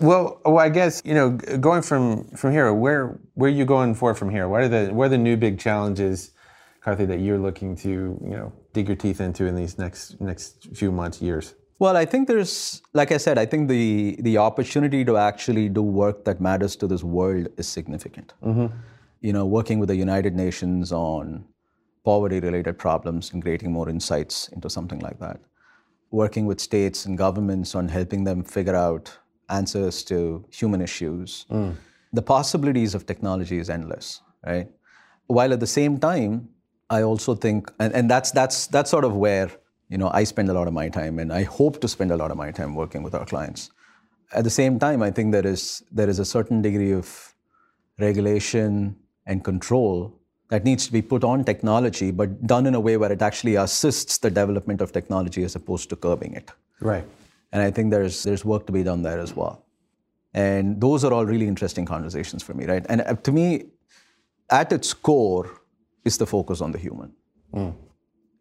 well, 0.08 0.24
well, 0.44 0.58
I 0.58 0.70
guess 0.78 0.94
you 1.04 1.14
know, 1.18 1.28
going 1.68 1.82
from 1.90 2.00
from 2.40 2.50
here, 2.56 2.66
where 2.84 3.02
where 3.38 3.48
are 3.50 3.58
you 3.60 3.66
going 3.76 3.94
for 4.00 4.10
from 4.20 4.30
here? 4.36 4.46
What 4.52 4.60
are 4.64 4.68
the 4.76 4.82
what 4.96 5.04
are 5.06 5.14
the 5.16 5.24
new 5.28 5.36
big 5.46 5.54
challenges, 5.66 6.18
Karthi, 6.84 7.06
that 7.12 7.20
you're 7.24 7.42
looking 7.48 7.70
to 7.84 7.90
you 8.30 8.36
know 8.38 8.48
dig 8.74 8.88
your 8.88 8.96
teeth 9.04 9.20
into 9.20 9.42
in 9.50 9.54
these 9.62 9.74
next 9.84 10.02
next 10.20 10.50
few 10.80 10.90
months, 11.00 11.16
years? 11.22 11.54
Well, 11.82 11.96
I 11.96 12.04
think 12.04 12.28
there's, 12.28 12.82
like 13.00 13.10
I 13.10 13.18
said, 13.26 13.36
I 13.44 13.46
think 13.50 13.62
the 13.68 14.16
the 14.28 14.36
opportunity 14.48 15.00
to 15.10 15.14
actually 15.30 15.66
do 15.78 15.82
work 15.82 16.16
that 16.26 16.38
matters 16.40 16.76
to 16.80 16.86
this 16.92 17.02
world 17.16 17.44
is 17.60 17.66
significant. 17.78 18.28
Mm-hmm. 18.42 18.68
You 19.26 19.32
know, 19.36 19.44
working 19.58 19.78
with 19.80 19.88
the 19.92 19.96
United 20.08 20.34
Nations 20.44 20.92
on 20.92 21.44
poverty-related 22.04 22.78
problems 22.78 23.32
and 23.32 23.42
creating 23.42 23.72
more 23.72 23.88
insights 23.88 24.48
into 24.48 24.70
something 24.70 25.00
like 25.00 25.18
that. 25.18 25.40
Working 26.10 26.46
with 26.46 26.60
states 26.60 27.06
and 27.06 27.16
governments 27.16 27.74
on 27.74 27.88
helping 27.88 28.24
them 28.24 28.42
figure 28.42 28.74
out 28.74 29.18
answers 29.48 30.02
to 30.04 30.44
human 30.50 30.80
issues. 30.80 31.46
Mm. 31.50 31.76
The 32.12 32.22
possibilities 32.22 32.94
of 32.94 33.06
technology 33.06 33.58
is 33.58 33.70
endless, 33.70 34.20
right? 34.44 34.68
While 35.26 35.52
at 35.52 35.60
the 35.60 35.66
same 35.66 35.98
time, 35.98 36.48
I 36.88 37.02
also 37.02 37.34
think, 37.34 37.70
and, 37.78 37.94
and 37.94 38.10
that's 38.10 38.32
that's 38.32 38.66
that's 38.66 38.90
sort 38.90 39.04
of 39.04 39.14
where 39.14 39.50
you 39.88 39.98
know 39.98 40.10
I 40.12 40.24
spend 40.24 40.48
a 40.48 40.52
lot 40.52 40.66
of 40.66 40.72
my 40.72 40.88
time, 40.88 41.20
and 41.20 41.32
I 41.32 41.44
hope 41.44 41.80
to 41.82 41.88
spend 41.88 42.10
a 42.10 42.16
lot 42.16 42.32
of 42.32 42.36
my 42.36 42.50
time 42.50 42.74
working 42.74 43.04
with 43.04 43.14
our 43.14 43.24
clients. 43.24 43.70
At 44.32 44.42
the 44.42 44.50
same 44.50 44.78
time, 44.78 45.02
I 45.02 45.10
think 45.12 45.30
there 45.30 45.46
is 45.46 45.84
there 45.92 46.08
is 46.08 46.18
a 46.18 46.24
certain 46.24 46.62
degree 46.62 46.92
of 46.92 47.34
regulation 48.00 48.96
and 49.26 49.44
control 49.44 50.19
that 50.50 50.64
needs 50.64 50.86
to 50.86 50.92
be 50.92 51.00
put 51.00 51.24
on 51.24 51.44
technology, 51.44 52.10
but 52.10 52.46
done 52.46 52.66
in 52.66 52.74
a 52.74 52.80
way 52.80 52.96
where 52.96 53.12
it 53.12 53.22
actually 53.22 53.54
assists 53.54 54.18
the 54.18 54.30
development 54.30 54.80
of 54.80 54.92
technology 54.92 55.44
as 55.44 55.54
opposed 55.56 55.88
to 55.90 55.96
curbing 55.96 56.34
it. 56.34 56.50
Right. 56.80 57.04
And 57.52 57.62
I 57.62 57.70
think 57.70 57.90
there's 57.90 58.22
there's 58.22 58.44
work 58.44 58.66
to 58.66 58.72
be 58.72 58.82
done 58.82 59.02
there 59.02 59.18
as 59.18 59.34
well. 59.34 59.64
And 60.34 60.80
those 60.80 61.04
are 61.04 61.12
all 61.12 61.26
really 61.26 61.48
interesting 61.48 61.86
conversations 61.86 62.42
for 62.42 62.54
me, 62.54 62.66
right? 62.66 62.86
And 62.88 63.00
uh, 63.00 63.14
to 63.14 63.32
me, 63.32 63.64
at 64.50 64.72
its 64.72 64.92
core 64.92 65.50
is 66.04 66.18
the 66.18 66.26
focus 66.26 66.60
on 66.60 66.72
the 66.72 66.78
human. 66.78 67.12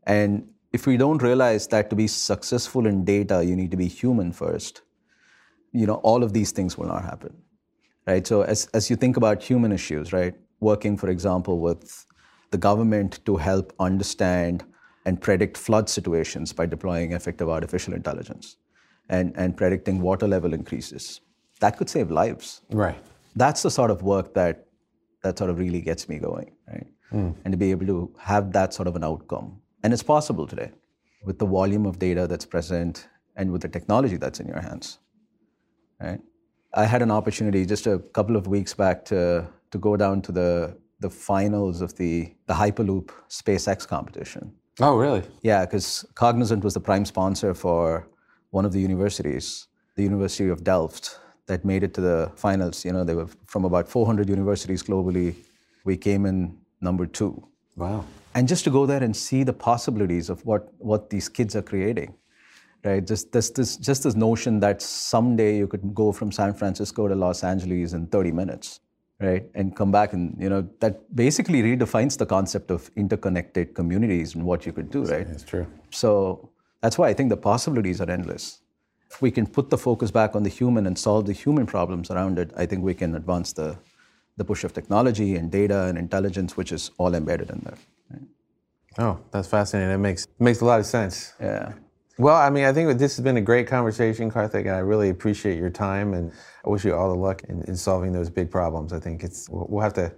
And 0.05 0.47
if 0.71 0.85
we 0.85 0.97
don't 0.97 1.21
realize 1.21 1.67
that 1.67 1.89
to 1.89 1.95
be 1.95 2.07
successful 2.07 2.85
in 2.85 3.05
data, 3.05 3.43
you 3.43 3.55
need 3.55 3.71
to 3.71 3.77
be 3.77 3.87
human 3.87 4.31
first, 4.31 4.81
you 5.71 5.87
know, 5.87 5.95
all 5.95 6.23
of 6.23 6.33
these 6.33 6.51
things 6.51 6.77
will 6.77 6.87
not 6.87 7.03
happen. 7.03 7.33
Right? 8.05 8.25
So 8.25 8.41
as, 8.41 8.67
as 8.73 8.89
you 8.89 8.95
think 8.95 9.17
about 9.17 9.43
human 9.43 9.71
issues, 9.71 10.13
right? 10.13 10.35
Working, 10.59 10.97
for 10.97 11.09
example, 11.09 11.59
with 11.59 12.05
the 12.51 12.57
government 12.57 13.19
to 13.25 13.37
help 13.37 13.73
understand 13.79 14.63
and 15.05 15.21
predict 15.21 15.57
flood 15.57 15.89
situations 15.89 16.51
by 16.53 16.65
deploying 16.65 17.13
effective 17.13 17.49
artificial 17.49 17.93
intelligence 17.93 18.57
and, 19.09 19.33
and 19.35 19.55
predicting 19.55 20.01
water 20.01 20.27
level 20.27 20.53
increases. 20.53 21.21
That 21.59 21.77
could 21.77 21.89
save 21.89 22.11
lives. 22.11 22.61
Right. 22.71 22.97
that's 23.35 23.61
the 23.61 23.71
sort 23.71 23.91
of 23.91 24.01
work 24.01 24.33
that 24.33 24.65
that 25.23 25.37
sort 25.37 25.49
of 25.49 25.59
really 25.59 25.81
gets 25.81 26.07
me 26.09 26.17
going 26.17 26.51
right? 26.67 26.87
Hmm. 27.09 27.31
And 27.43 27.51
to 27.51 27.57
be 27.57 27.71
able 27.71 27.85
to 27.87 28.13
have 28.17 28.51
that 28.53 28.73
sort 28.73 28.87
of 28.87 28.95
an 28.95 29.03
outcome. 29.03 29.61
And 29.83 29.93
it's 29.93 30.03
possible 30.03 30.47
today 30.47 30.71
with 31.25 31.37
the 31.39 31.45
volume 31.45 31.85
of 31.85 31.99
data 31.99 32.27
that's 32.27 32.45
present 32.45 33.07
and 33.35 33.51
with 33.51 33.61
the 33.61 33.67
technology 33.67 34.17
that's 34.17 34.39
in 34.39 34.47
your 34.47 34.61
hands 34.61 34.99
right? 35.99 36.19
I 36.73 36.85
had 36.85 37.01
an 37.01 37.11
opportunity 37.11 37.65
just 37.65 37.87
a 37.87 37.99
couple 37.99 38.35
of 38.35 38.47
weeks 38.47 38.73
back 38.73 39.05
to 39.05 39.47
to 39.71 39.77
go 39.77 39.95
down 39.97 40.21
to 40.21 40.31
the 40.31 40.77
the 40.99 41.09
finals 41.09 41.81
of 41.81 41.95
the 41.95 42.33
the 42.47 42.53
hyperloop 42.53 43.09
spacex 43.29 43.87
competition 43.87 44.51
Oh, 44.81 44.95
really? 44.95 45.23
yeah, 45.41 45.65
because 45.65 46.05
Cognizant 46.15 46.63
was 46.63 46.73
the 46.73 46.79
prime 46.79 47.03
sponsor 47.05 47.53
for 47.53 48.07
one 48.51 48.63
of 48.65 48.71
the 48.71 48.79
universities, 48.79 49.67
the 49.97 50.03
University 50.03 50.47
of 50.49 50.63
Delft, 50.63 51.19
that 51.47 51.65
made 51.65 51.83
it 51.83 51.93
to 51.95 52.01
the 52.01 52.31
finals. 52.35 52.85
You 52.85 52.93
know, 52.93 53.03
they 53.03 53.13
were 53.15 53.27
from 53.45 53.65
about 53.65 53.89
400 53.89 54.29
universities 54.29 54.81
globally. 54.81 55.35
We 55.83 55.97
came 55.97 56.25
in 56.25 56.57
number 56.79 57.05
two. 57.05 57.45
Wow. 57.75 58.05
And 58.35 58.47
just 58.47 58.63
to 58.65 58.69
go 58.69 58.85
there 58.85 59.03
and 59.03 59.13
see 59.13 59.43
the 59.43 59.51
possibilities 59.51 60.29
of 60.29 60.45
what, 60.45 60.71
what 60.77 61.09
these 61.09 61.27
kids 61.27 61.57
are 61.57 61.61
creating, 61.61 62.13
right? 62.85 63.05
Just 63.05 63.33
this, 63.33 63.49
this, 63.49 63.75
just 63.75 64.03
this 64.03 64.15
notion 64.15 64.61
that 64.61 64.81
someday 64.81 65.57
you 65.57 65.67
could 65.67 65.93
go 65.93 66.13
from 66.13 66.31
San 66.31 66.53
Francisco 66.53 67.09
to 67.09 67.15
Los 67.15 67.43
Angeles 67.43 67.91
in 67.91 68.07
30 68.07 68.31
minutes. 68.31 68.79
Right? 69.19 69.49
And 69.53 69.75
come 69.75 69.91
back 69.91 70.13
and, 70.13 70.35
you 70.39 70.49
know, 70.49 70.67
that 70.79 71.13
basically 71.15 71.61
redefines 71.61 72.17
the 72.17 72.25
concept 72.25 72.71
of 72.71 72.89
interconnected 72.95 73.75
communities 73.75 74.35
and 74.35 74.43
what 74.43 74.65
you 74.65 74.73
could 74.73 74.89
do, 74.89 75.03
right? 75.03 75.27
That's 75.27 75.43
true. 75.43 75.67
So 75.89 76.49
that's 76.81 76.97
why 76.97 77.09
I 77.09 77.13
think 77.13 77.29
the 77.29 77.37
possibilities 77.37 78.01
are 78.01 78.09
endless. 78.09 78.61
If 79.11 79.21
we 79.21 79.31
can 79.31 79.47
put 79.47 79.69
the 79.69 79.77
focus 79.77 80.11
back 80.11 80.35
on 80.35 80.43
the 80.43 80.49
human 80.49 80.85
and 80.85 80.97
solve 80.97 81.25
the 81.25 81.33
human 81.33 81.65
problems 81.65 82.11
around 82.11 82.39
it, 82.39 82.51
I 82.55 82.65
think 82.65 82.83
we 82.83 82.93
can 82.93 83.15
advance 83.15 83.53
the, 83.53 83.77
the 84.37 84.45
push 84.45 84.63
of 84.63 84.73
technology 84.73 85.35
and 85.35 85.51
data 85.51 85.85
and 85.85 85.97
intelligence, 85.97 86.55
which 86.55 86.71
is 86.71 86.91
all 86.97 87.15
embedded 87.15 87.49
in 87.49 87.59
there. 87.65 87.77
Right? 88.11 88.21
Oh, 88.99 89.19
that's 89.31 89.47
fascinating. 89.47 89.89
That 89.89 89.97
makes 89.97 90.27
makes 90.39 90.61
a 90.61 90.65
lot 90.65 90.79
of 90.79 90.85
sense. 90.85 91.33
Yeah. 91.39 91.73
Well, 92.19 92.35
I 92.35 92.49
mean, 92.49 92.65
I 92.65 92.73
think 92.73 92.99
this 92.99 93.15
has 93.15 93.23
been 93.23 93.37
a 93.37 93.41
great 93.41 93.65
conversation, 93.65 94.29
Karthik, 94.29 94.65
and 94.65 94.71
I 94.71 94.79
really 94.79 95.09
appreciate 95.09 95.57
your 95.57 95.69
time, 95.69 96.13
and 96.13 96.33
I 96.65 96.69
wish 96.69 96.83
you 96.83 96.93
all 96.93 97.07
the 97.07 97.17
luck 97.17 97.43
in, 97.47 97.61
in 97.63 97.77
solving 97.77 98.11
those 98.11 98.29
big 98.29 98.51
problems. 98.51 98.91
I 98.91 98.99
think 98.99 99.23
it's 99.23 99.47
we'll 99.49 99.81
have 99.81 99.93
to 99.93 100.11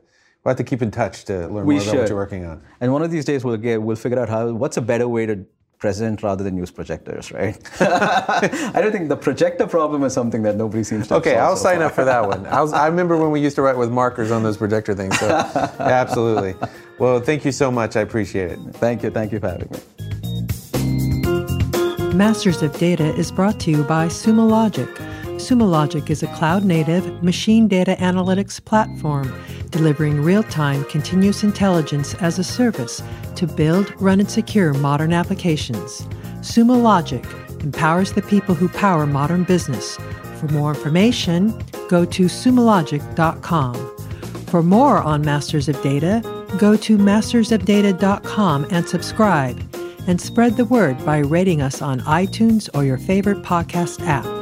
we'll 0.44 0.50
have 0.50 0.58
to 0.58 0.64
keep 0.64 0.82
in 0.82 0.90
touch 0.90 1.26
to 1.26 1.48
learn 1.48 1.68
We 1.68 1.76
more 1.76 1.84
about 1.84 1.96
what 1.98 2.10
you're 2.10 2.18
working 2.18 2.44
on. 2.46 2.64
And 2.82 2.92
one 2.92 3.04
of 3.04 3.12
these 3.12 3.24
days 3.24 3.46
we'll 3.46 3.58
get 3.58 3.80
we'll 3.80 3.96
figure 3.96 4.20
out 4.20 4.30
how 4.30 4.52
what's 4.52 4.78
a 4.78 4.82
better 4.82 5.08
way 5.08 5.28
to 5.28 5.46
present 5.78 6.24
rather 6.24 6.44
than 6.44 6.58
use 6.58 6.72
projectors, 6.72 7.32
right? 7.32 7.60
I 7.82 8.82
don't 8.82 8.92
think 8.92 9.08
the 9.08 9.16
projector 9.16 9.68
problem 9.68 10.04
is 10.04 10.12
something 10.12 10.42
that 10.42 10.56
nobody 10.56 10.84
seems 10.84 11.08
to. 11.10 11.16
Okay, 11.16 11.38
I'll 11.38 11.56
so 11.56 11.64
sign 11.64 11.78
far. 11.78 11.86
up 11.86 11.92
for 11.94 12.06
that 12.06 12.26
one. 12.26 12.48
I, 12.48 12.62
was, 12.62 12.74
I 12.74 12.88
remember 12.88 13.16
when 13.16 13.30
we 13.30 13.40
used 13.40 13.56
to 13.58 13.62
write 13.62 13.78
with 13.78 13.92
markers 13.92 14.32
on 14.32 14.42
those 14.42 14.58
projector 14.58 14.96
things. 14.96 15.20
So, 15.20 15.28
absolutely. 15.80 16.56
Well, 16.98 17.20
thank 17.20 17.46
you 17.46 17.52
so 17.52 17.72
much. 17.72 17.96
I 17.96 18.02
appreciate 18.02 18.52
it. 18.52 18.60
Thank 18.74 19.04
you, 19.04 19.12
thank 19.12 19.32
you 19.32 19.40
for 19.40 19.50
having 19.50 19.70
me. 19.72 20.01
Masters 22.14 22.62
of 22.62 22.78
Data 22.78 23.16
is 23.16 23.32
brought 23.32 23.58
to 23.62 23.72
you 23.72 23.84
by 23.84 24.08
Sumo 24.08 24.50
Logic. 24.50 24.90
Sumo 25.38 25.70
Logic 25.70 26.10
is 26.10 26.22
a 26.22 26.28
cloud 26.36 26.66
native 26.66 27.24
machine 27.24 27.70
data 27.70 27.96
analytics 28.00 28.64
platform 28.64 29.34
delivering 29.70 30.22
real 30.22 30.44
time 30.44 30.84
continuous 30.86 31.42
intelligence 31.42 32.14
as 32.16 32.38
a 32.38 32.44
service 32.44 33.02
to 33.38 33.48
build, 33.48 33.94
run, 34.02 34.20
and 34.20 34.30
secure 34.30 34.74
modern 34.74 35.14
applications. 35.14 36.02
Sumo 36.42 36.82
Logic 36.82 37.26
empowers 37.62 38.12
the 38.12 38.22
people 38.24 38.56
who 38.56 38.68
power 38.68 39.06
modern 39.06 39.46
business. 39.46 39.96
For 40.36 40.48
more 40.50 40.74
information, 40.74 41.58
go 41.88 42.04
to 42.04 42.26
sumologic.com. 42.26 43.98
For 44.48 44.62
more 44.62 44.98
on 44.98 45.22
Masters 45.22 45.70
of 45.70 45.82
Data, 45.82 46.22
go 46.58 46.76
to 46.76 46.98
mastersofdata.com 46.98 48.68
and 48.70 48.90
subscribe. 48.90 49.71
And 50.08 50.20
spread 50.20 50.58
the 50.58 50.66
word 50.66 51.04
by 51.06 51.20
rating 51.20 51.62
us 51.62 51.82
on 51.82 52.02
iTunes 52.02 52.70
or 52.74 52.84
your 52.84 52.98
favorite 52.98 53.44
podcast 53.44 54.06
app. 54.06 54.41